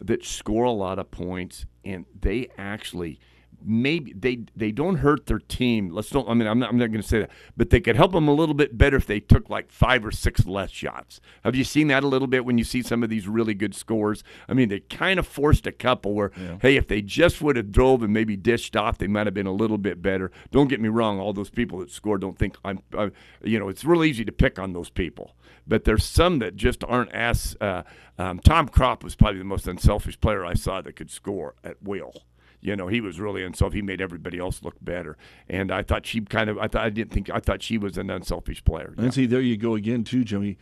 [0.00, 3.18] that score a lot of points, and they actually
[3.64, 5.90] maybe they they don't hurt their team.
[5.90, 6.28] Let's don't.
[6.28, 6.70] I mean, I'm not.
[6.70, 8.96] I'm not going to say that, but they could help them a little bit better
[8.96, 11.20] if they took like five or six less shots.
[11.44, 13.74] Have you seen that a little bit when you see some of these really good
[13.74, 14.22] scores?
[14.48, 16.30] I mean, they kind of forced a couple where,
[16.62, 19.46] hey, if they just would have drove and maybe dished off, they might have been
[19.46, 20.30] a little bit better.
[20.50, 21.18] Don't get me wrong.
[21.18, 22.80] All those people that score don't think I'm.
[22.96, 23.10] I,
[23.42, 25.36] you know, it's real easy to pick on those people,
[25.66, 27.56] but there's some that just aren't as.
[27.60, 27.82] Uh,
[28.18, 31.80] um, Tom Kropp was probably the most unselfish player I saw that could score at
[31.80, 32.24] will
[32.60, 33.76] you know, he was really unselfish.
[33.76, 35.16] He made everybody else look better.
[35.48, 37.96] And I thought she kind of, I thought, I didn't think, I thought she was
[37.96, 38.94] an unselfish player.
[38.96, 40.58] And see, there you go again, too, Jimmy.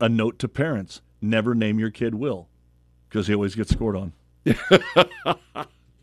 [0.00, 2.48] A note to parents never name your kid Will
[3.08, 4.12] because he always gets scored on.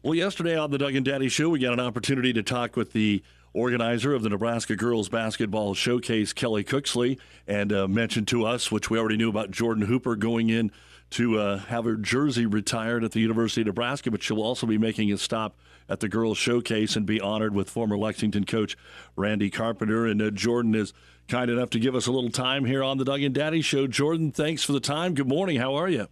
[0.03, 2.93] well, yesterday on the Doug and Daddy Show, we got an opportunity to talk with
[2.93, 3.23] the
[3.55, 8.89] organizer of the Nebraska Girls Basketball Showcase, Kelly Cooksley, and uh, mentioned to us, which
[8.89, 10.71] we already knew about Jordan Hooper going in
[11.11, 14.77] to uh, have her jersey retired at the University of Nebraska, but she'll also be
[14.77, 15.55] making a stop
[15.87, 18.75] at the Girls Showcase and be honored with former Lexington coach
[19.15, 20.05] Randy Carpenter.
[20.05, 20.93] And uh, Jordan is
[21.27, 23.87] kind enough to give us a little time here on the Doug and Daddy Show.
[23.87, 25.13] Jordan, thanks for the time.
[25.13, 25.57] Good morning.
[25.57, 26.07] How are you?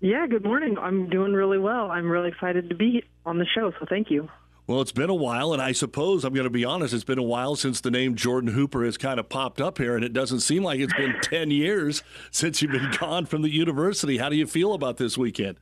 [0.00, 0.78] Yeah, good morning.
[0.78, 1.90] I'm doing really well.
[1.90, 4.28] I'm really excited to be on the show, so thank you.
[4.66, 6.94] Well, it's been a while, and I suppose I'm going to be honest.
[6.94, 9.96] It's been a while since the name Jordan Hooper has kind of popped up here,
[9.96, 13.50] and it doesn't seem like it's been 10 years since you've been gone from the
[13.50, 14.18] university.
[14.18, 15.56] How do you feel about this weekend?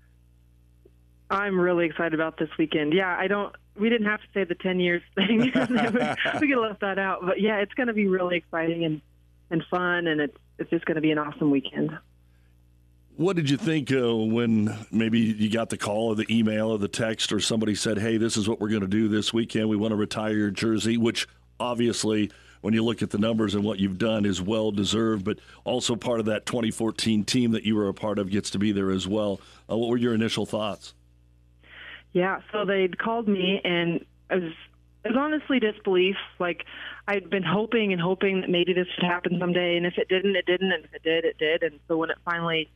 [1.31, 2.93] I'm really excited about this weekend.
[2.93, 3.55] Yeah, I don't.
[3.79, 5.39] We didn't have to say the 10 years thing.
[5.41, 7.25] we could have left that out.
[7.25, 9.01] But yeah, it's going to be really exciting and
[9.51, 11.91] and fun, and it's it's just going to be an awesome weekend.
[13.21, 16.79] What did you think uh, when maybe you got the call or the email or
[16.79, 19.69] the text or somebody said, hey, this is what we're going to do this weekend?
[19.69, 21.29] We want to retire your jersey, which
[21.61, 22.31] obviously,
[22.63, 25.97] when you look at the numbers and what you've done, is well deserved, but also
[25.97, 28.91] part of that 2014 team that you were a part of gets to be there
[28.91, 29.39] as well.
[29.71, 30.95] Uh, what were your initial thoughts?
[32.15, 34.53] Yeah, so they'd called me, and I was,
[35.05, 36.17] it was honestly disbelief.
[36.39, 36.65] Like,
[37.07, 40.37] I'd been hoping and hoping that maybe this would happen someday, and if it didn't,
[40.37, 41.63] it didn't, and if it did, it did.
[41.63, 42.71] And so when it finally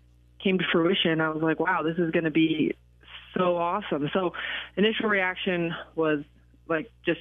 [0.45, 2.77] came to fruition, I was like, wow, this is going to be
[3.37, 4.11] so awesome.
[4.13, 4.33] So
[4.77, 6.21] initial reaction was
[6.69, 7.21] like just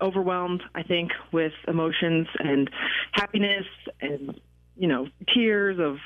[0.00, 2.70] overwhelmed, I think, with emotions and
[3.12, 3.66] happiness
[4.00, 4.40] and,
[4.76, 5.98] you know, tears of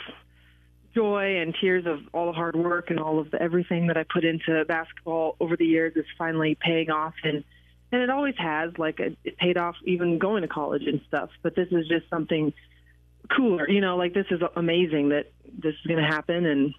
[0.97, 4.05] joy and tears of all the hard work and all of the everything that I
[4.05, 7.45] put into basketball over the years is finally paying off and
[7.93, 11.29] and it always has like it, it paid off even going to college and stuff
[11.43, 12.51] but this is just something
[13.35, 16.75] cooler you know like this is amazing that this is going to happen and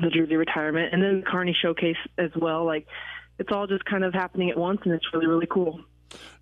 [0.00, 2.64] the jersey retirement and then the Kearney showcase as well.
[2.64, 2.86] Like
[3.38, 5.80] it's all just kind of happening at once and it's really really cool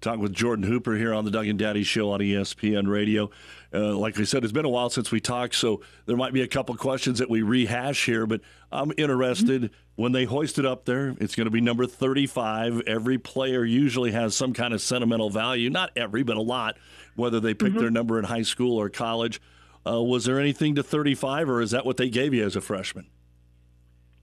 [0.00, 3.30] Talking with Jordan Hooper here on the Doug and Daddy Show on ESPN Radio.
[3.72, 6.42] Uh, like I said, it's been a while since we talked, so there might be
[6.42, 8.40] a couple questions that we rehash here, but
[8.70, 11.14] I'm interested when they hoist it up there.
[11.18, 12.82] It's going to be number 35.
[12.86, 15.70] Every player usually has some kind of sentimental value.
[15.70, 16.76] Not every, but a lot,
[17.16, 19.40] whether they pick their number in high school or college.
[19.86, 22.60] Uh, was there anything to 35, or is that what they gave you as a
[22.60, 23.06] freshman?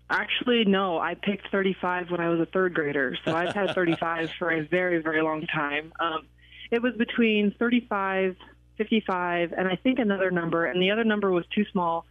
[0.10, 1.00] Actually, no.
[1.00, 4.62] I picked 35 when I was a third grader, so I've had 35 for a
[4.62, 5.94] very, very long time.
[6.00, 6.28] Um,
[6.72, 8.36] it was between 35,
[8.78, 12.06] 55, and I think another number, and the other number was too small.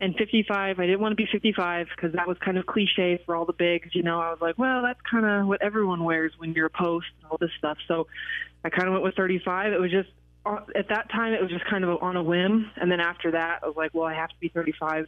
[0.00, 3.34] And 55, I didn't want to be 55 because that was kind of cliche for
[3.34, 3.88] all the bigs.
[3.94, 6.70] You know, I was like, well, that's kind of what everyone wears when you're a
[6.70, 7.78] post and all this stuff.
[7.88, 8.06] So
[8.64, 9.72] I kind of went with 35.
[9.72, 10.08] It was just
[10.46, 13.32] uh, at that time, it was just kind of on a whim, and then after
[13.32, 15.06] that, I was like, well, I have to be 35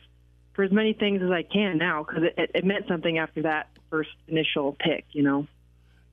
[0.54, 3.42] for as many things as I can now because it, it, it meant something after
[3.42, 5.46] that first initial pick, you know.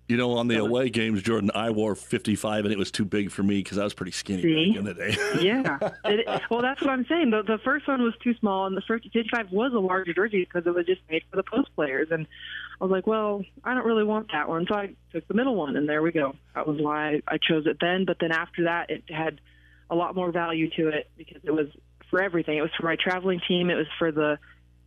[0.07, 3.29] You know, on the away games, Jordan, I wore 55, and it was too big
[3.29, 4.69] for me because I was pretty skinny See?
[4.69, 5.17] back in the day.
[5.41, 5.77] yeah.
[6.05, 7.31] It, well, that's what I'm saying.
[7.31, 10.45] The, the first one was too small, and the first 55 was a larger jersey
[10.45, 12.07] because it was just made for the post players.
[12.09, 12.25] And
[12.79, 15.55] I was like, well, I don't really want that one, so I took the middle
[15.55, 16.35] one, and there we go.
[16.55, 18.05] That was why I chose it then.
[18.05, 19.41] But then after that, it had
[19.89, 21.67] a lot more value to it because it was
[22.09, 22.57] for everything.
[22.57, 23.69] It was for my traveling team.
[23.69, 24.39] It was for the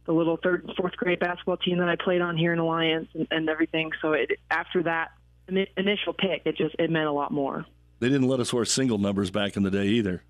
[0.06, 3.08] the little third and fourth grade basketball team that I played on here in Alliance
[3.14, 3.92] and, and everything.
[4.00, 5.10] So it, after that
[5.48, 7.66] initial pick, it just it meant a lot more.
[8.00, 10.22] They didn't let us wear single numbers back in the day either.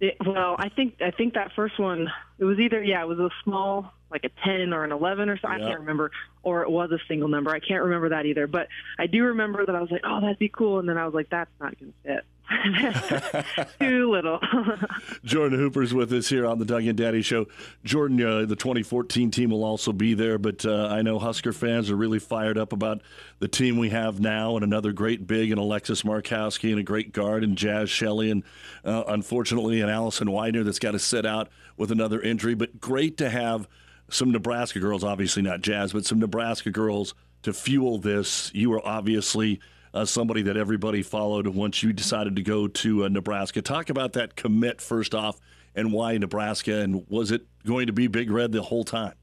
[0.00, 2.08] It, well, I think I think that first one
[2.38, 5.38] it was either yeah it was a small like a ten or an eleven or
[5.38, 5.66] something Yeah.
[5.66, 6.12] I can't remember
[6.44, 9.66] or it was a single number I can't remember that either but I do remember
[9.66, 11.76] that I was like oh that'd be cool and then I was like that's not
[11.80, 12.24] gonna fit
[13.80, 14.40] too little
[15.24, 17.46] Jordan Hooper's with us here on the Doug and Daddy Show.
[17.84, 21.90] Jordan, uh, the 2014 team will also be there, but uh, I know Husker fans
[21.90, 23.02] are really fired up about
[23.38, 27.12] the team we have now and another great big and Alexis Markowski and a great
[27.12, 28.42] guard and Jazz Shelley and
[28.84, 32.54] uh, unfortunately an Allison Weidner that's got to sit out with another injury.
[32.54, 33.68] But great to have
[34.10, 38.50] some Nebraska girls, obviously not Jazz, but some Nebraska girls to fuel this.
[38.54, 39.60] You are obviously
[39.94, 43.62] uh, somebody that everybody followed once you decided to go to uh, Nebraska.
[43.62, 45.38] Talk about that commit first off
[45.74, 49.14] and why Nebraska, and was it going to be Big Red the whole time?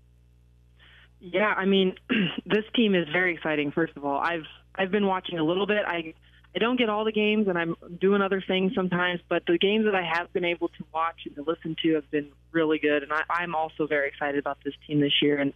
[1.20, 1.96] Yeah, I mean,
[2.46, 3.72] this team is very exciting.
[3.72, 4.46] First of all, I've
[4.76, 5.84] I've been watching a little bit.
[5.86, 6.14] I
[6.56, 9.20] I don't get all the games, and I'm doing other things sometimes.
[9.28, 12.10] But the games that I have been able to watch and to listen to have
[12.12, 13.04] been really good.
[13.04, 15.54] And I, I'm also very excited about this team this year, and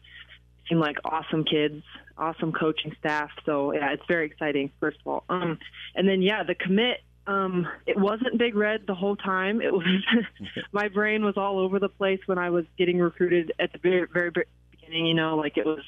[0.68, 1.84] seem like awesome kids,
[2.20, 3.30] awesome coaching staff.
[3.46, 4.72] So yeah, it's very exciting.
[4.80, 5.58] First of all, um,
[5.96, 7.02] and then yeah, the commit.
[7.28, 9.62] Um, it wasn't Big Red the whole time.
[9.62, 9.86] It was
[10.72, 14.08] my brain was all over the place when I was getting recruited at the very
[14.12, 14.32] very
[14.72, 15.06] beginning.
[15.06, 15.84] You know, like it was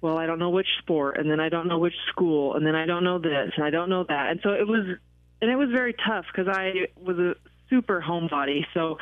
[0.00, 2.74] well, I don't know which sport, and then I don't know which school, and then
[2.74, 4.86] I don't know this, and I don't know that, and so it was,
[5.42, 7.34] and it was very tough because I was a
[7.68, 8.64] super homebody.
[8.72, 8.98] So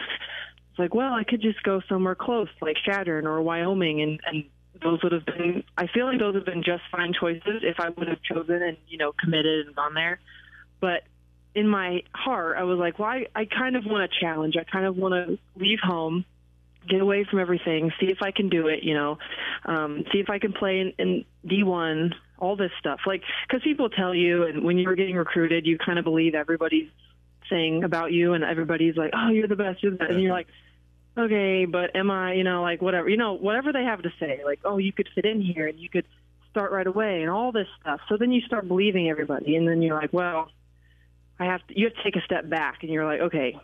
[0.70, 4.44] it's like, well, I could just go somewhere close, like Chadron or Wyoming, and and
[4.82, 5.64] those would have been.
[5.76, 8.76] I feel like those have been just fine choices if I would have chosen and
[8.88, 10.20] you know committed and gone there,
[10.80, 11.02] but
[11.54, 14.56] in my heart, I was like, well, I, I kind of want a challenge.
[14.56, 16.24] I kind of want to leave home
[16.88, 19.18] get away from everything, see if I can do it, you know,
[19.64, 23.00] um, see if I can play in, in D1, all this stuff.
[23.06, 26.88] Like, because people tell you, and when you're getting recruited, you kind of believe everybody's
[27.50, 30.10] saying about you, and everybody's like, oh, you're the best, you're the best.
[30.12, 30.48] And you're like,
[31.18, 34.40] okay, but am I, you know, like whatever, you know, whatever they have to say,
[34.44, 36.06] like, oh, you could fit in here and you could
[36.50, 38.00] start right away and all this stuff.
[38.08, 40.50] So then you start believing everybody, and then you're like, well,
[41.38, 43.58] I have to, you have to take a step back, and you're like, okay,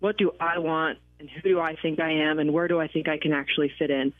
[0.00, 2.88] what do I want and who do I think I am and where do I
[2.88, 4.12] think I can actually fit in.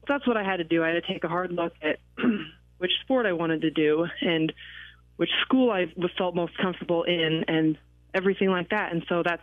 [0.00, 0.82] So that's what I had to do.
[0.82, 2.00] I had to take a hard look at
[2.78, 4.52] which sport I wanted to do and
[5.16, 5.86] which school I
[6.16, 7.78] felt most comfortable in and
[8.12, 8.90] everything like that.
[8.92, 9.42] And so that's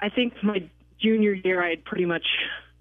[0.00, 0.68] I think my
[1.00, 2.26] junior year I had pretty much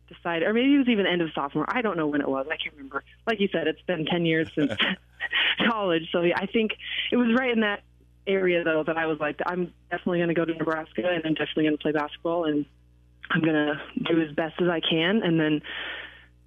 [0.07, 1.66] decided or maybe it was even end of sophomore.
[1.68, 2.45] I don't know when it was.
[2.51, 3.03] I can't remember.
[3.28, 4.74] Like you said, it's been 10 years since
[5.70, 6.09] college.
[6.11, 6.72] So yeah, I think
[7.11, 7.82] it was right in that
[8.26, 11.34] area though that I was like I'm definitely going to go to Nebraska and I'm
[11.34, 12.66] definitely going to play basketball and
[13.30, 15.22] I'm going to do as best as I can.
[15.24, 15.61] And then,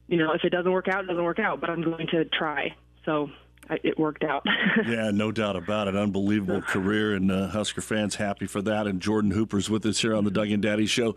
[0.08, 2.24] you know, if it doesn't work out, it doesn't work out, but I'm going to
[2.26, 2.74] try.
[3.04, 3.30] So
[3.70, 4.44] it worked out.
[4.86, 5.96] yeah, no doubt about it.
[5.96, 8.86] Unbelievable career, and uh, Husker fans happy for that.
[8.86, 11.16] And Jordan Hooper's with us here on the Doug and Daddy Show.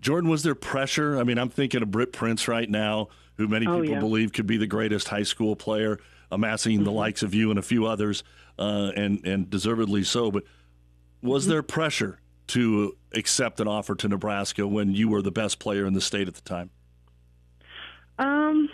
[0.00, 1.18] Jordan, was there pressure?
[1.18, 4.00] I mean, I'm thinking of Britt Prince right now, who many Oh, people yeah.
[4.00, 5.98] believe could be the greatest high school player,
[6.30, 6.84] amassing Mm-hmm.
[6.84, 8.24] the likes of you and a few others,
[8.58, 10.30] uh, and and deservedly so.
[10.30, 10.44] But
[11.22, 11.50] was Mm-hmm.
[11.52, 15.92] there pressure to accept an offer to Nebraska when you were the best player in
[15.92, 16.70] the state at the time?
[18.18, 18.68] Um,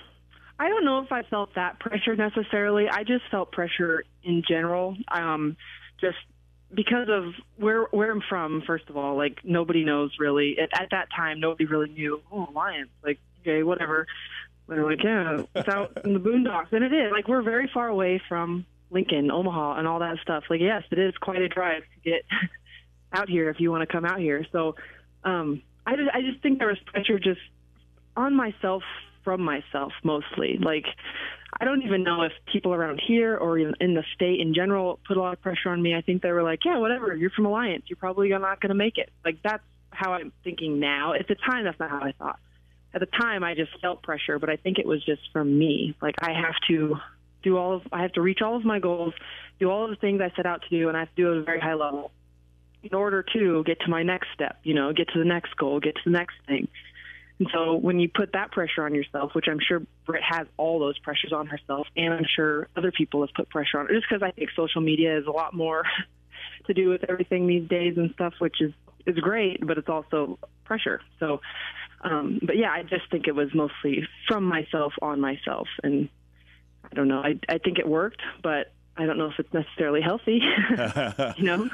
[0.59, 2.89] I don't know if I felt that pressure necessarily.
[2.89, 4.97] I just felt pressure in general.
[5.09, 5.57] Um,
[6.01, 6.17] just
[6.73, 8.63] because of where where I'm from.
[8.67, 11.41] First of all, like nobody knows really at, at that time.
[11.41, 12.21] Nobody really knew.
[12.33, 14.07] Oh, Alliance, like okay, whatever.
[14.69, 17.13] They're like, yeah, it's out in the boondocks, and it is.
[17.13, 20.45] Like we're very far away from Lincoln, Omaha, and all that stuff.
[20.51, 22.25] Like yes, it is quite a drive to get
[23.13, 24.45] out here if you want to come out here.
[24.51, 24.75] So
[25.23, 27.41] um, I just I just think there was pressure just
[28.17, 28.83] on myself
[29.27, 30.57] from myself mostly.
[30.63, 30.87] Like
[31.61, 35.17] I don't even know if people around here or in, the state in general put
[35.17, 35.97] a lot of pressure on me.
[35.97, 37.15] I think they were like, yeah, whatever.
[37.17, 37.85] You're from Alliance.
[37.89, 39.11] You're probably not going to make it.
[39.25, 41.15] Like that's how I'm thinking now.
[41.15, 42.39] At the time, that's not how I thought.
[42.95, 45.97] At the time, I just felt pressure, but I think it was just from me.
[46.01, 46.97] Like I have to
[47.43, 49.15] do all of, I have to reach all of my goals,
[49.59, 51.33] do all of the things I set out to do, and I have to do
[51.33, 52.13] it at a very high level
[52.83, 54.59] in order to get to my next step.
[54.63, 56.69] You know, get to the next goal, get to the next thing.
[57.39, 60.79] And so when you put that pressure on yourself, which I'm sure Britt has all
[60.79, 64.07] those pressures on herself, and I'm sure other people have put pressure on her, just
[64.09, 65.85] because I think social media is a lot more
[66.67, 68.73] to do with everything these days and stuff, which is
[69.07, 71.01] is great, but it's also pressure.
[71.21, 71.41] So,
[72.01, 76.09] um, but yeah, I just think it was mostly from myself on myself, and
[76.91, 77.21] I don't know.
[77.21, 80.41] I I think it worked, but I don't know if it's necessarily healthy,
[81.37, 81.69] you know.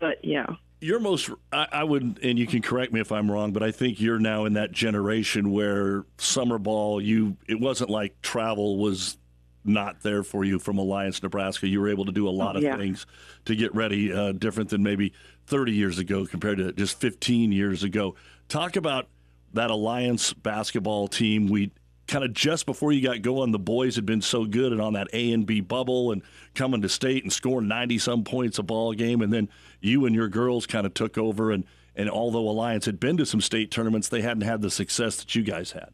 [0.00, 0.46] But yeah.
[0.82, 3.70] You're most, I, I would, and you can correct me if I'm wrong, but I
[3.70, 9.16] think you're now in that generation where summer ball, you, it wasn't like travel was
[9.64, 11.68] not there for you from Alliance, Nebraska.
[11.68, 12.76] You were able to do a lot Oh, of yeah.
[12.76, 13.06] things
[13.44, 15.12] to get ready, uh, different than maybe
[15.46, 18.16] 30 years ago compared to just 15 years ago.
[18.48, 19.06] Talk about
[19.54, 21.46] that Alliance basketball team.
[21.46, 21.70] We
[22.06, 24.94] kind of just before you got going, the boys had been so good and on
[24.94, 26.22] that A and B bubble and
[26.54, 29.22] coming to state and scoring 90 some points a ball game.
[29.22, 29.48] And then
[29.80, 31.50] you and your girls kind of took over.
[31.50, 35.16] And, and although Alliance had been to some state tournaments, they hadn't had the success
[35.16, 35.90] that you guys had.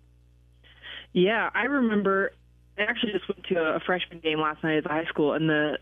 [1.12, 2.32] Yeah, I remember.
[2.76, 5.48] I actually just went to a freshman game last night at the high school, and
[5.48, 5.78] the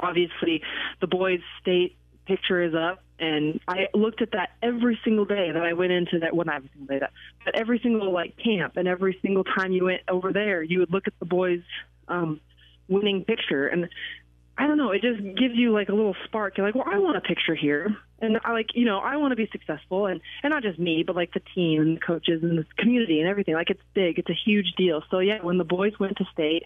[0.00, 0.62] obviously
[1.00, 1.96] the boys' state
[2.30, 6.20] picture is up, and I looked at that every single day that I went into
[6.20, 6.34] that.
[6.34, 7.12] Well, not every single day that,
[7.44, 10.92] but every single like camp, and every single time you went over there, you would
[10.92, 11.62] look at the boys'
[12.06, 12.40] um,
[12.88, 13.88] winning picture, and
[14.56, 16.56] I don't know, it just gives you like a little spark.
[16.56, 19.32] You're like, well, I want a picture here, and I like, you know, I want
[19.32, 22.44] to be successful, and and not just me, but like the team and the coaches
[22.44, 23.54] and the community and everything.
[23.54, 25.02] Like it's big, it's a huge deal.
[25.10, 26.64] So yeah, when the boys went to state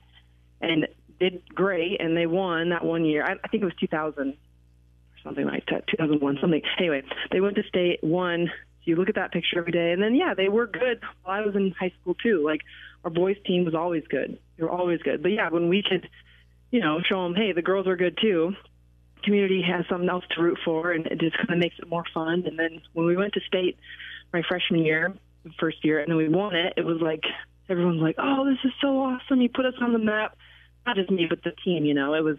[0.60, 0.88] and
[1.18, 4.34] did great, and they won that one year, I, I think it was 2000 or
[5.24, 6.62] something like that, 2001, something.
[6.78, 7.02] Anyway,
[7.32, 8.50] they went to state, won.
[8.84, 11.00] You look at that picture every day, and then yeah, they were good.
[11.22, 12.44] While I was in high school too.
[12.44, 12.60] Like
[13.02, 14.38] our boys team was always good.
[14.56, 15.22] They were always good.
[15.22, 16.08] But yeah, when we could
[16.74, 18.52] you know, show them, hey, the girls are good too.
[19.22, 22.02] Community has something else to root for, and it just kind of makes it more
[22.12, 22.42] fun.
[22.46, 23.78] And then when we went to state
[24.32, 25.14] my freshman year,
[25.60, 27.22] first year, and then we won it, it was like
[27.68, 29.40] everyone's like, oh, this is so awesome.
[29.40, 30.36] You put us on the map.
[30.84, 31.84] Not just me, but the team.
[31.84, 32.38] You know, it was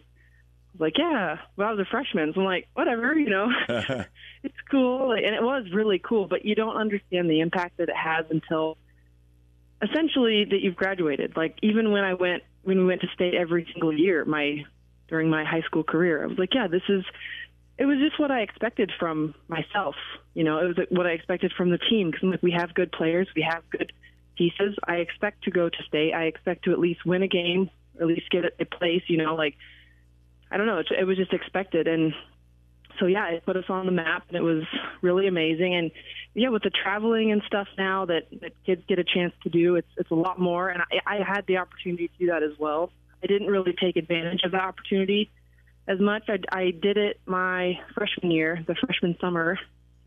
[0.80, 3.50] like, yeah, well, I was a freshman, so I'm like, whatever, you know,
[4.44, 6.28] it's cool, and it was really cool.
[6.28, 8.78] But you don't understand the impact that it has until
[9.82, 11.36] essentially that you've graduated.
[11.36, 14.64] Like even when I went when we went to state every single year, my
[15.08, 17.04] during my high school career, I was like, yeah, this is.
[17.78, 19.96] It was just what I expected from myself.
[20.34, 22.90] You know, it was what I expected from the team because like we have good
[22.94, 23.92] players, we have good
[24.38, 24.76] pieces.
[24.88, 26.14] I expect to go to state.
[26.14, 29.04] I expect to at least win a game, or at least get a place.
[29.08, 29.58] You know, like
[30.52, 30.80] I don't know.
[30.80, 32.14] It, it was just expected, and
[33.00, 34.64] so yeah, it put us on the map, and it was
[35.02, 35.76] really amazing.
[35.76, 35.92] And
[36.34, 39.76] yeah, with the traveling and stuff now that, that kids get a chance to do,
[39.76, 40.70] it's it's a lot more.
[40.70, 42.92] And I, I had the opportunity to do that as well.
[43.24, 45.32] I didn't really take advantage of that opportunity
[45.88, 46.24] as much.
[46.28, 49.58] I, I did it my freshman year, the freshman summer,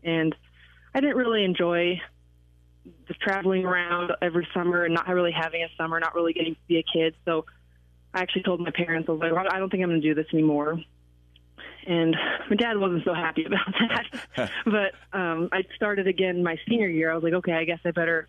[0.03, 0.35] and
[0.93, 2.01] I didn't really enjoy
[3.07, 6.61] the traveling around every summer and not really having a summer, not really getting to
[6.67, 7.15] be a kid.
[7.25, 7.45] So
[8.13, 10.15] I actually told my parents, I was like, I don't think I'm going to do
[10.15, 10.79] this anymore
[11.89, 12.15] and
[12.49, 13.73] my dad wasn't so happy about
[14.35, 14.51] that.
[14.65, 17.11] but um, I started again my senior year.
[17.11, 18.27] I was like, okay, I guess I better,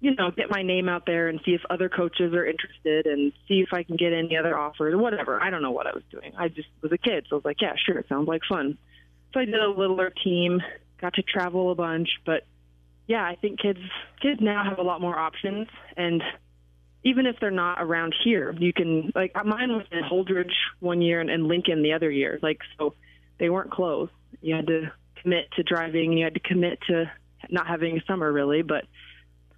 [0.00, 3.32] you know, get my name out there and see if other coaches are interested and
[3.46, 5.40] see if I can get any other offers or whatever.
[5.40, 6.32] I don't know what I was doing.
[6.36, 8.76] I just was a kid, so I was like, yeah, sure, it sounds like fun.
[9.32, 10.60] So I did a littler team,
[11.00, 12.44] got to travel a bunch, but
[13.06, 13.80] yeah, I think kids
[14.20, 16.22] kids now have a lot more options and
[17.02, 21.20] even if they're not around here, you can like mine was in Holdrege one year
[21.20, 22.38] and, and Lincoln the other year.
[22.42, 22.94] Like so,
[23.38, 24.10] they weren't close.
[24.42, 24.92] You had to
[25.22, 26.12] commit to driving.
[26.12, 27.10] You had to commit to
[27.50, 28.62] not having a summer really.
[28.62, 28.84] But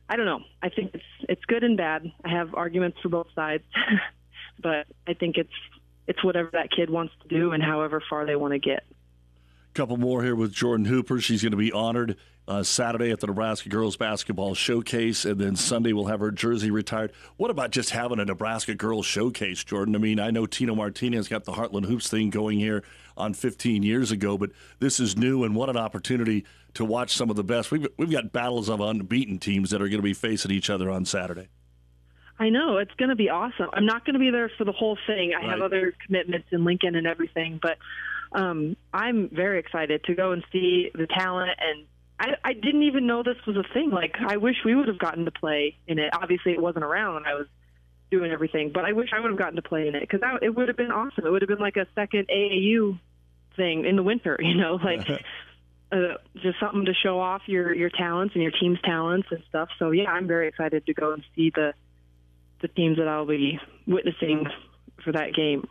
[0.08, 0.40] I don't know.
[0.62, 2.10] I think it's it's good and bad.
[2.24, 3.64] I have arguments for both sides,
[4.62, 5.50] but I think it's
[6.06, 8.84] it's whatever that kid wants to do and however far they want to get.
[9.74, 11.20] Couple more here with Jordan Hooper.
[11.20, 12.16] She's going to be honored
[12.46, 16.70] uh, Saturday at the Nebraska Girls Basketball Showcase, and then Sunday we'll have her jersey
[16.70, 17.12] retired.
[17.36, 19.94] What about just having a Nebraska Girls Showcase, Jordan?
[19.94, 22.82] I mean, I know Tino Martinez got the Heartland Hoops thing going here
[23.16, 26.44] on 15 years ago, but this is new, and what an opportunity
[26.74, 27.70] to watch some of the best.
[27.70, 30.90] We've, we've got battles of unbeaten teams that are going to be facing each other
[30.90, 31.48] on Saturday.
[32.38, 33.68] I know it's going to be awesome.
[33.72, 35.32] I'm not going to be there for the whole thing.
[35.32, 37.78] I have other commitments in Lincoln and everything, but
[38.34, 41.50] um, I'm very excited to go and see the talent.
[41.58, 41.86] And
[42.18, 43.90] I, I didn't even know this was a thing.
[43.90, 46.10] Like I wish we would have gotten to play in it.
[46.14, 47.46] Obviously, it wasn't around when I was
[48.10, 50.50] doing everything, but I wish I would have gotten to play in it because it
[50.54, 51.26] would have been awesome.
[51.26, 52.98] It would have been like a second AAU
[53.56, 54.38] thing in the winter.
[54.42, 55.08] You know, like.
[55.92, 59.68] Uh, just something to show off your your talents and your team's talents and stuff.
[59.78, 61.74] So yeah, I'm very excited to go and see the
[62.62, 64.46] the teams that I'll be witnessing
[65.04, 65.68] for that game.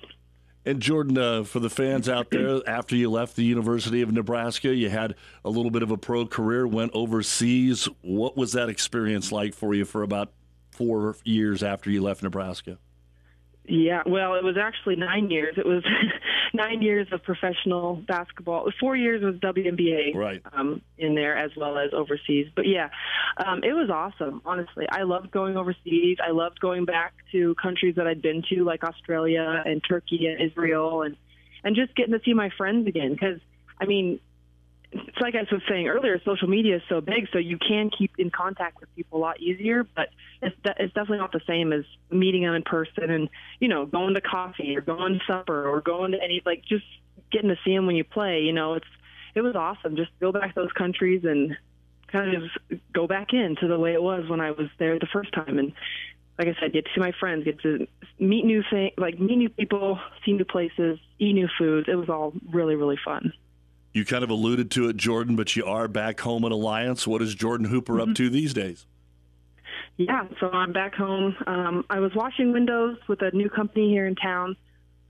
[0.63, 4.73] And Jordan, uh, for the fans out there, after you left the University of Nebraska,
[4.73, 7.89] you had a little bit of a pro career, went overseas.
[8.01, 10.31] What was that experience like for you for about
[10.69, 12.77] four years after you left Nebraska?
[13.65, 15.55] Yeah, well, it was actually nine years.
[15.57, 15.83] It was
[16.53, 18.71] nine years of professional basketball.
[18.79, 20.41] Four years was WNBA, right?
[20.53, 22.47] Um, in there as well as overseas.
[22.55, 22.89] But yeah,
[23.37, 24.41] um, it was awesome.
[24.45, 26.17] Honestly, I loved going overseas.
[26.25, 30.41] I loved going back to countries that I'd been to, like Australia and Turkey and
[30.41, 31.15] Israel, and
[31.63, 33.11] and just getting to see my friends again.
[33.11, 33.39] Because
[33.79, 34.19] I mean,
[34.91, 38.11] it's like I was saying earlier, social media is so big, so you can keep
[38.17, 39.83] in contact with people a lot easier.
[39.83, 40.09] But
[40.41, 43.29] it's de- it's definitely not the same as meeting them in person and
[43.59, 46.85] you know going to coffee or going to supper or going to any like just
[47.31, 48.41] getting to see them when you play.
[48.41, 48.87] You know, it's
[49.33, 49.95] it was awesome.
[49.95, 51.55] Just go back to those countries and
[52.11, 55.31] kind of go back into the way it was when I was there the first
[55.33, 55.57] time.
[55.57, 55.71] And
[56.37, 57.87] like I said, get to see my friends, get to
[58.19, 61.87] meet new things, like meet new people, see new places, eat new foods.
[61.89, 63.31] It was all really really fun.
[63.93, 67.05] You kind of alluded to it, Jordan, but you are back home in Alliance.
[67.05, 68.85] What is Jordan Hooper up to these days?
[69.97, 71.35] Yeah, so I'm back home.
[71.45, 74.55] Um, I was washing windows with a new company here in town,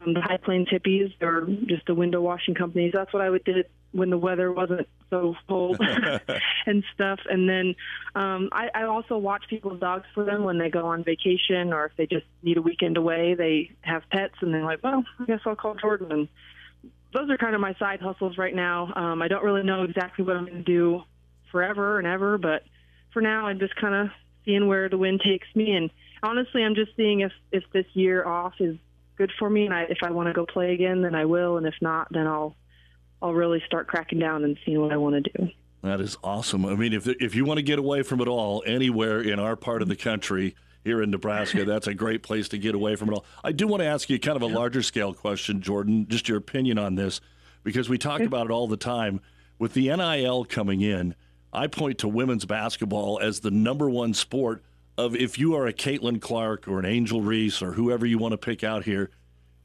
[0.06, 1.14] um, the High Plains Hippies.
[1.20, 2.90] They're just a window washing company.
[2.92, 5.80] That's what I would did when the weather wasn't so cold
[6.66, 7.20] and stuff.
[7.30, 7.76] And then
[8.16, 11.86] um, I, I also watch people's dogs for them when they go on vacation or
[11.86, 13.36] if they just need a weekend away.
[13.36, 16.12] They have pets, and they're like, well, I guess I'll call Jordan.
[16.12, 16.28] And
[17.14, 18.92] those are kind of my side hustles right now.
[18.96, 21.04] Um, I don't really know exactly what I'm going to do
[21.52, 22.64] forever and ever, but
[23.14, 24.08] for now, I'm just kind of
[24.46, 25.74] seeing where the wind takes me.
[25.74, 25.90] And
[26.24, 28.78] honestly, I'm just seeing if if this year off is
[29.18, 31.58] good for me, and I, if I want to go play again, then I will,
[31.58, 32.56] and if not, then I'll
[33.22, 35.50] I'll really start cracking down and seeing what I want to do.
[35.84, 36.66] That is awesome.
[36.66, 39.56] I mean, if if you want to get away from it all anywhere in our
[39.56, 43.10] part of the country, here in Nebraska, that's a great place to get away from
[43.10, 43.26] it all.
[43.44, 46.38] I do want to ask you kind of a larger scale question, Jordan, just your
[46.38, 47.22] opinion on this,
[47.64, 49.22] because we talk about it all the time.
[49.60, 51.14] With the NIL coming in,
[51.54, 54.64] I point to women's basketball as the number one sport
[54.98, 58.32] of if you are a Caitlin Clark or an Angel Reese or whoever you want
[58.32, 59.12] to pick out here,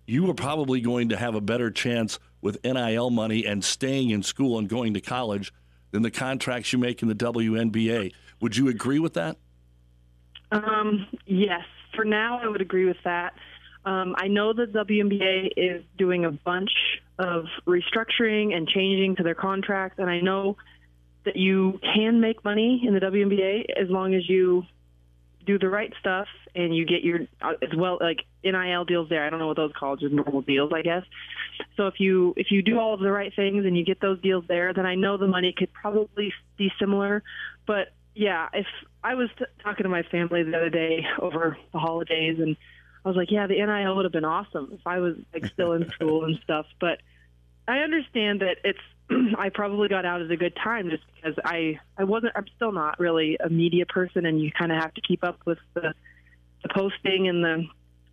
[0.06, 4.22] you are probably going to have a better chance with NIL money and staying in
[4.22, 5.52] school and going to college
[5.90, 8.12] than the contracts you make in the WNBA.
[8.40, 9.36] Would you agree with that?
[10.52, 13.34] Um, yes, for now, I would agree with that.
[13.84, 16.70] Um, I know the WNBA is doing a bunch
[17.18, 20.56] of restructuring and changing to their contracts, and I know
[21.24, 24.64] that you can make money in the WNBA as long as you
[25.46, 29.24] do the right stuff and you get your uh, as well like NIL deals there.
[29.24, 31.04] I don't know what those called, just normal deals, I guess.
[31.76, 34.20] So if you if you do all of the right things and you get those
[34.20, 37.22] deals there, then I know the money could probably be similar.
[37.66, 38.66] But yeah, if
[39.04, 42.56] I was t- talking to my family the other day over the holidays, and
[43.04, 45.72] I was like, yeah, the NIL would have been awesome if I was like still
[45.72, 46.64] in school and stuff.
[46.80, 47.02] But
[47.68, 48.80] I understand that it's
[49.38, 52.72] I probably got out at a good time just because I I wasn't I'm still
[52.72, 55.92] not really a media person, and you kind of have to keep up with the
[56.62, 57.66] the posting and the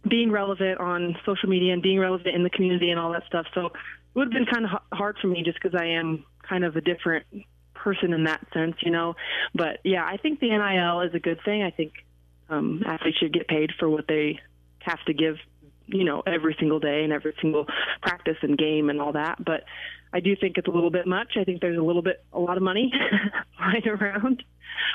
[0.10, 3.46] being relevant on social media and being relevant in the community and all that stuff.
[3.54, 3.72] So it
[4.16, 6.82] would have been kind of hard for me just because I am kind of a
[6.82, 7.26] different
[7.84, 9.16] person in that sense, you know.
[9.54, 11.64] But yeah, I think the NIL is a good thing.
[11.64, 11.94] I think
[12.50, 14.40] um, athletes should get paid for what they
[14.80, 15.38] have to give,
[15.88, 17.68] you know, every single day and every single
[18.02, 19.44] practice and game and all that.
[19.44, 19.64] But
[20.14, 21.34] I do think it's a little bit much.
[21.38, 22.94] I think there's a little bit, a lot of money
[23.60, 24.44] lying around.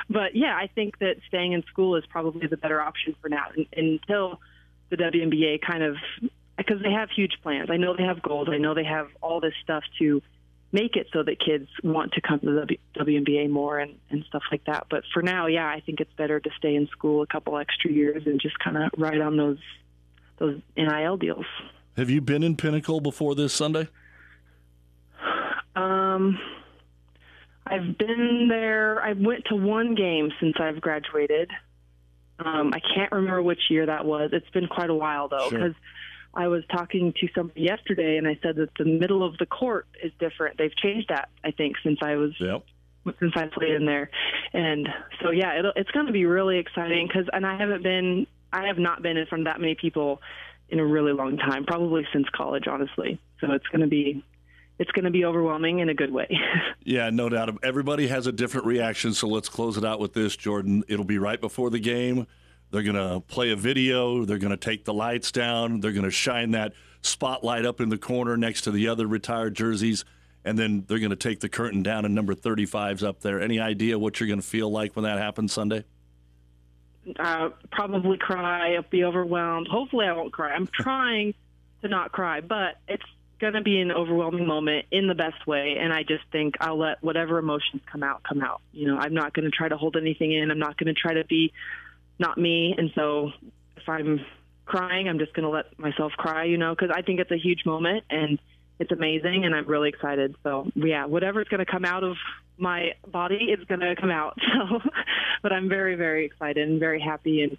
[0.08, 3.46] But yeah, I think that staying in school is probably the better option for now
[3.56, 4.40] un- until
[4.90, 5.96] the WNBA kind of,
[6.56, 7.68] because they have huge plans.
[7.70, 8.48] I know they have goals.
[8.50, 10.22] I know they have all this stuff to
[10.72, 14.42] make it so that kids want to come to the WNBA more and, and stuff
[14.50, 14.86] like that.
[14.90, 17.90] But for now, yeah, I think it's better to stay in school a couple extra
[17.90, 19.58] years and just kind of ride on those
[20.38, 21.46] those NIL deals.
[21.96, 23.88] Have you been in Pinnacle before this Sunday?
[25.74, 26.38] Um,
[27.66, 29.02] I've been there.
[29.02, 31.50] I went to one game since I've graduated.
[32.38, 34.30] Um, I can't remember which year that was.
[34.32, 35.74] It's been quite a while though, Sure.
[36.34, 39.86] I was talking to somebody yesterday, and I said that the middle of the court
[40.02, 40.58] is different.
[40.58, 42.64] They've changed that, I think, since I was Yep.
[43.18, 44.10] since I played in there,
[44.52, 44.88] and
[45.22, 48.78] so yeah, it's going to be really exciting because, and I haven't been, I have
[48.78, 50.20] not been in front of that many people
[50.68, 53.18] in a really long time, probably since college, honestly.
[53.40, 54.22] So it's going to be,
[54.78, 56.28] it's going to be overwhelming in a good way.
[56.84, 57.58] Yeah, no doubt.
[57.62, 60.84] Everybody has a different reaction, so let's close it out with this, Jordan.
[60.88, 62.26] It'll be right before the game.
[62.70, 64.24] They're going to play a video.
[64.24, 65.80] They're going to take the lights down.
[65.80, 69.54] They're going to shine that spotlight up in the corner next to the other retired
[69.54, 70.04] jerseys.
[70.44, 73.40] And then they're going to take the curtain down and number 35's up there.
[73.40, 75.84] Any idea what you're going to feel like when that happens Sunday?
[77.18, 78.74] uh, probably cry.
[78.74, 79.68] I'll be overwhelmed.
[79.68, 80.52] Hopefully, I won't cry.
[80.52, 81.34] I'm trying
[81.82, 83.04] to not cry, but it's
[83.40, 85.76] going to be an overwhelming moment in the best way.
[85.78, 88.60] And I just think I'll let whatever emotions come out come out.
[88.72, 90.50] You know, I'm not going to try to hold anything in.
[90.50, 91.52] I'm not going to try to be
[92.18, 92.74] not me.
[92.76, 93.30] And so,
[93.76, 94.20] if I'm
[94.66, 96.44] crying, I'm just going to let myself cry.
[96.44, 98.38] You know, because I think it's a huge moment and
[98.78, 100.36] it's amazing, and I'm really excited.
[100.44, 102.16] So, yeah, whatever's going to come out of
[102.56, 104.38] my body is going to come out.
[104.58, 104.80] So,
[105.40, 107.56] but I'm very, very excited and very happy, and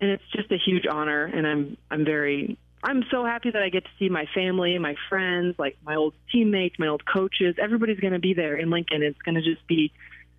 [0.00, 1.24] and it's just a huge honor.
[1.24, 4.96] And I'm I'm very I'm so happy that I get to see my family, my
[5.08, 7.56] friends, like my old teammates, my old coaches.
[7.60, 9.02] Everybody's going to be there in Lincoln.
[9.02, 9.92] It's going to just be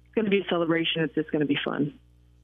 [0.06, 1.04] it's going to be a celebration.
[1.04, 1.94] It's just going to be fun.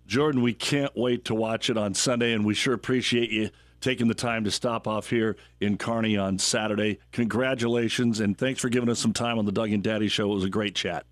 [0.05, 3.49] Jordan, we can't wait to watch it on Sunday, and we sure appreciate you
[3.81, 6.99] taking the time to stop off here in Kearney on Saturday.
[7.11, 10.31] Congratulations, and thanks for giving us some time on the Doug and Daddy Show.
[10.31, 11.05] It was a great chat.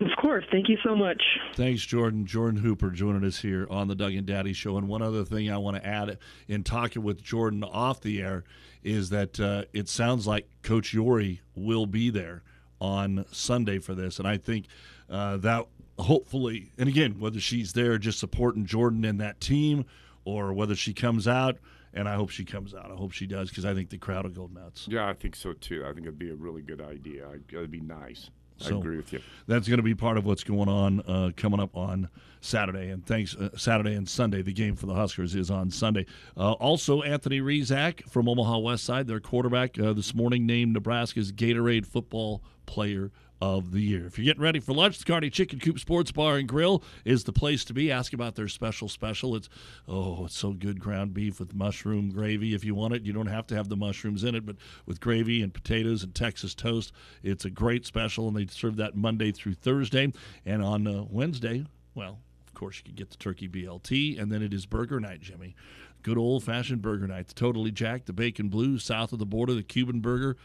[0.00, 0.44] Of course.
[0.50, 1.22] Thank you so much.
[1.54, 2.26] Thanks, Jordan.
[2.26, 4.76] Jordan Hooper joining us here on the Doug and Daddy Show.
[4.76, 6.18] And one other thing I want to add
[6.48, 8.42] in talking with Jordan off the air
[8.82, 12.42] is that uh, it sounds like Coach Yori will be there
[12.80, 14.18] on Sunday for this.
[14.18, 14.66] And I think
[15.08, 15.66] uh, that
[15.98, 19.84] hopefully, and again, whether she's there just supporting Jordan and that team
[20.24, 21.58] or whether she comes out,
[21.94, 22.90] and I hope she comes out.
[22.90, 24.86] I hope she does because I think the crowd will go nuts.
[24.88, 25.84] Yeah, I think so too.
[25.84, 27.28] I think it'd be a really good idea.
[27.50, 28.30] It'd be nice.
[28.64, 29.20] I agree with you.
[29.46, 32.08] That's going to be part of what's going on uh, coming up on
[32.40, 32.90] Saturday.
[32.90, 34.42] And thanks, uh, Saturday and Sunday.
[34.42, 36.06] The game for the Huskers is on Sunday.
[36.36, 41.32] Uh, also, Anthony Rezac from Omaha West Side, their quarterback, uh, this morning named Nebraska's
[41.32, 43.10] Gatorade Football Player
[43.42, 44.06] of the Year.
[44.06, 47.24] If you're getting ready for lunch, the Kearney Chicken Coop Sports Bar and Grill is
[47.24, 47.90] the place to be.
[47.90, 49.34] Ask about their special special.
[49.34, 49.48] It's
[49.88, 52.54] oh, it's so good ground beef with mushroom gravy.
[52.54, 54.54] If you want it, you don't have to have the mushrooms in it, but
[54.86, 56.92] with gravy and potatoes and Texas toast,
[57.24, 58.28] it's a great special.
[58.28, 60.12] And they serve that Monday through Thursday,
[60.46, 61.66] and on uh, Wednesday,
[61.96, 65.20] well, of course, you can get the turkey BLT, and then it is burger night,
[65.20, 65.56] Jimmy.
[66.02, 67.32] Good old fashioned burger night.
[67.34, 70.36] Totally jacked, the bacon blue, south of the border, the Cuban burger,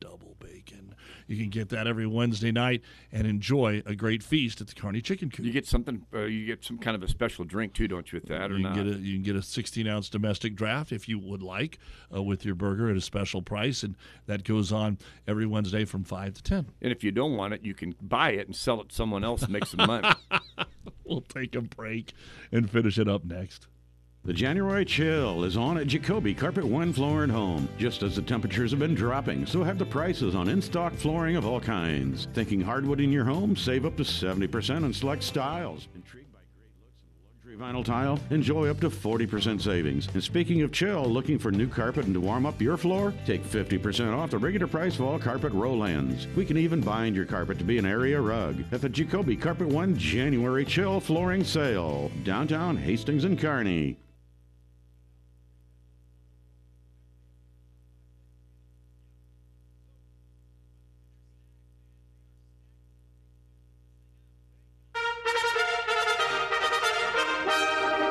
[0.00, 0.89] double bacon.
[1.30, 5.00] You can get that every Wednesday night and enjoy a great feast at the Kearney
[5.00, 5.46] Chicken Coop.
[5.46, 6.04] You get something.
[6.12, 8.16] Uh, you get some kind of a special drink too, don't you?
[8.20, 8.74] With that or you not?
[8.74, 11.78] get a you can get a 16 ounce domestic draft if you would like
[12.12, 13.94] uh, with your burger at a special price, and
[14.26, 16.66] that goes on every Wednesday from five to ten.
[16.82, 19.22] and if you don't want it, you can buy it and sell it to someone
[19.22, 20.08] else and make some money.
[21.04, 22.12] We'll take a break
[22.52, 23.66] and finish it up next.
[24.22, 27.66] The January chill is on at Jacoby Carpet One Floor and Home.
[27.78, 31.46] Just as the temperatures have been dropping, so have the prices on in-stock flooring of
[31.46, 32.28] all kinds.
[32.34, 33.56] Thinking hardwood in your home?
[33.56, 35.88] Save up to 70% on select styles.
[35.94, 38.20] Intrigued by great looks and luxury vinyl tile?
[38.28, 40.06] Enjoy up to 40% savings.
[40.12, 43.14] And speaking of chill, looking for new carpet and to warm up your floor?
[43.24, 46.26] Take 50% off the regular price of all carpet roll-ins.
[46.36, 49.68] We can even bind your carpet to be an area rug at the Jacoby Carpet
[49.68, 52.10] One January Chill Flooring Sale.
[52.22, 53.96] Downtown Hastings and Kearney.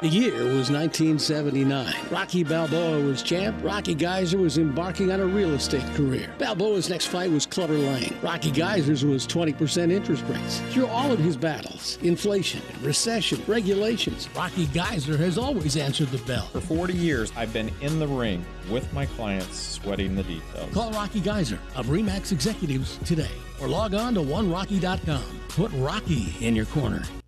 [0.10, 1.93] Year was 1979.
[2.10, 3.55] Rocky Balboa was champ.
[3.64, 6.34] Rocky Geyser was embarking on a real estate career.
[6.38, 8.14] Balboa's next fight was Clubber Lang.
[8.22, 10.60] Rocky Geyser's was 20% interest rates.
[10.72, 16.47] Through all of his battles, inflation, recession, regulations, Rocky Geyser has always answered the bell.
[16.47, 20.73] For 40 years, I've been in the ring with my clients, sweating the details.
[20.73, 23.31] Call Rocky Geyser of Remax Executives today
[23.61, 25.23] or log on to onerocky.com.
[25.49, 27.03] Put Rocky in your corner.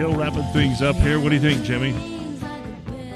[0.00, 1.20] Doug and Daddy Show wrapping things up here.
[1.20, 1.92] What do you think, Jimmy?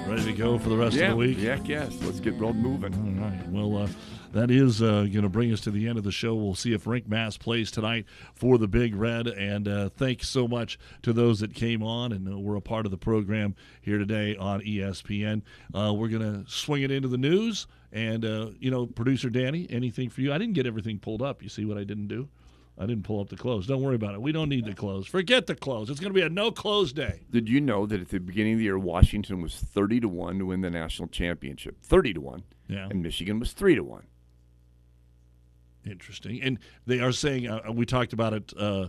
[0.06, 1.38] Ready to go for the rest yeah, of the week?
[1.38, 1.96] Yeah, yes.
[2.02, 2.92] Let's get road moving.
[2.94, 3.48] All right.
[3.48, 3.88] Well, uh,
[4.32, 6.34] that is uh, going to bring us to the end of the show.
[6.34, 8.04] We'll see if Rienk Mast plays tonight
[8.34, 9.28] for the Big Red.
[9.28, 12.84] And uh, thanks so much to those that came on and uh, were a part
[12.84, 15.42] of the program here today on ESPN.
[15.74, 17.66] Uh, we're going to swing it into the news.
[17.92, 20.32] And, uh, you know, producer Danny, anything for you?
[20.32, 21.42] I didn't get everything pulled up.
[21.42, 22.28] You see what I didn't do?
[22.76, 23.66] I didn't pull up the close.
[23.68, 24.20] Don't worry about it.
[24.20, 25.06] We don't need the close.
[25.06, 25.88] Forget the close.
[25.90, 27.20] It's going to be a no close day.
[27.30, 30.38] Did you know that at the beginning of the year, Washington was 30 to 1
[30.40, 31.76] to win the national championship?
[31.82, 32.42] 30 to 1.
[32.68, 32.88] Yeah.
[32.90, 34.02] And Michigan was 3 to 1.
[35.86, 36.42] Interesting.
[36.42, 38.88] And they are saying, uh, we talked about it uh,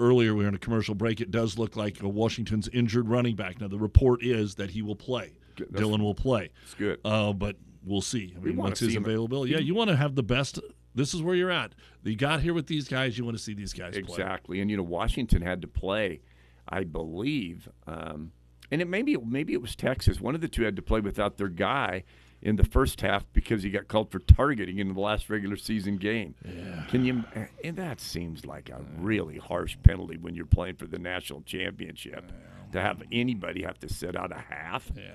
[0.00, 0.34] earlier.
[0.34, 1.20] We were in a commercial break.
[1.20, 3.60] It does look like uh, Washington's injured running back.
[3.60, 5.32] Now, the report is that he will play.
[5.72, 6.50] Dillon will play.
[6.64, 6.98] It's good.
[7.04, 8.34] Uh, but we'll see.
[8.36, 9.04] I mean, wanna what's his see him.
[9.04, 9.52] availability?
[9.52, 10.58] Yeah, you want to have the best.
[10.94, 11.74] This is where you're at.
[12.04, 13.16] You got here with these guys.
[13.16, 14.00] You want to see these guys play.
[14.00, 14.60] Exactly.
[14.60, 16.20] And, you know, Washington had to play,
[16.68, 18.32] I believe, um,
[18.70, 20.20] and it maybe, maybe it was Texas.
[20.20, 22.04] One of the two had to play without their guy
[22.40, 25.96] in the first half because he got called for targeting in the last regular season
[25.96, 26.34] game.
[26.44, 26.84] Yeah.
[26.88, 27.22] Can you?
[27.62, 32.32] And that seems like a really harsh penalty when you're playing for the national championship
[32.72, 34.90] to have anybody have to sit out a half.
[34.96, 35.10] Yeah.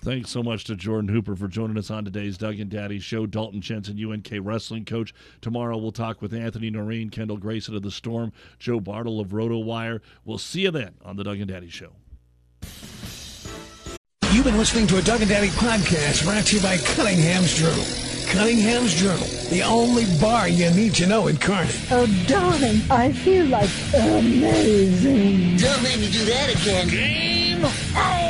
[0.00, 3.26] Thanks so much to Jordan Hooper for joining us on today's Doug and Daddy show.
[3.26, 5.12] Dalton Jensen, UNK wrestling coach.
[5.40, 10.00] Tomorrow we'll talk with Anthony Noreen, Kendall Grayson of the Storm, Joe Bartle of RotoWire.
[10.24, 11.90] We'll see you then on the Doug and Daddy show.
[14.32, 17.84] You've been listening to a Doug and Daddy podcast brought to you by Cunningham's Journal.
[18.28, 21.72] Cunningham's Journal, the only bar you need to know in Kearney.
[21.90, 25.56] Oh, darling, I feel like amazing.
[25.56, 26.88] Don't make me do that again.
[26.88, 27.64] Game
[27.96, 28.27] on!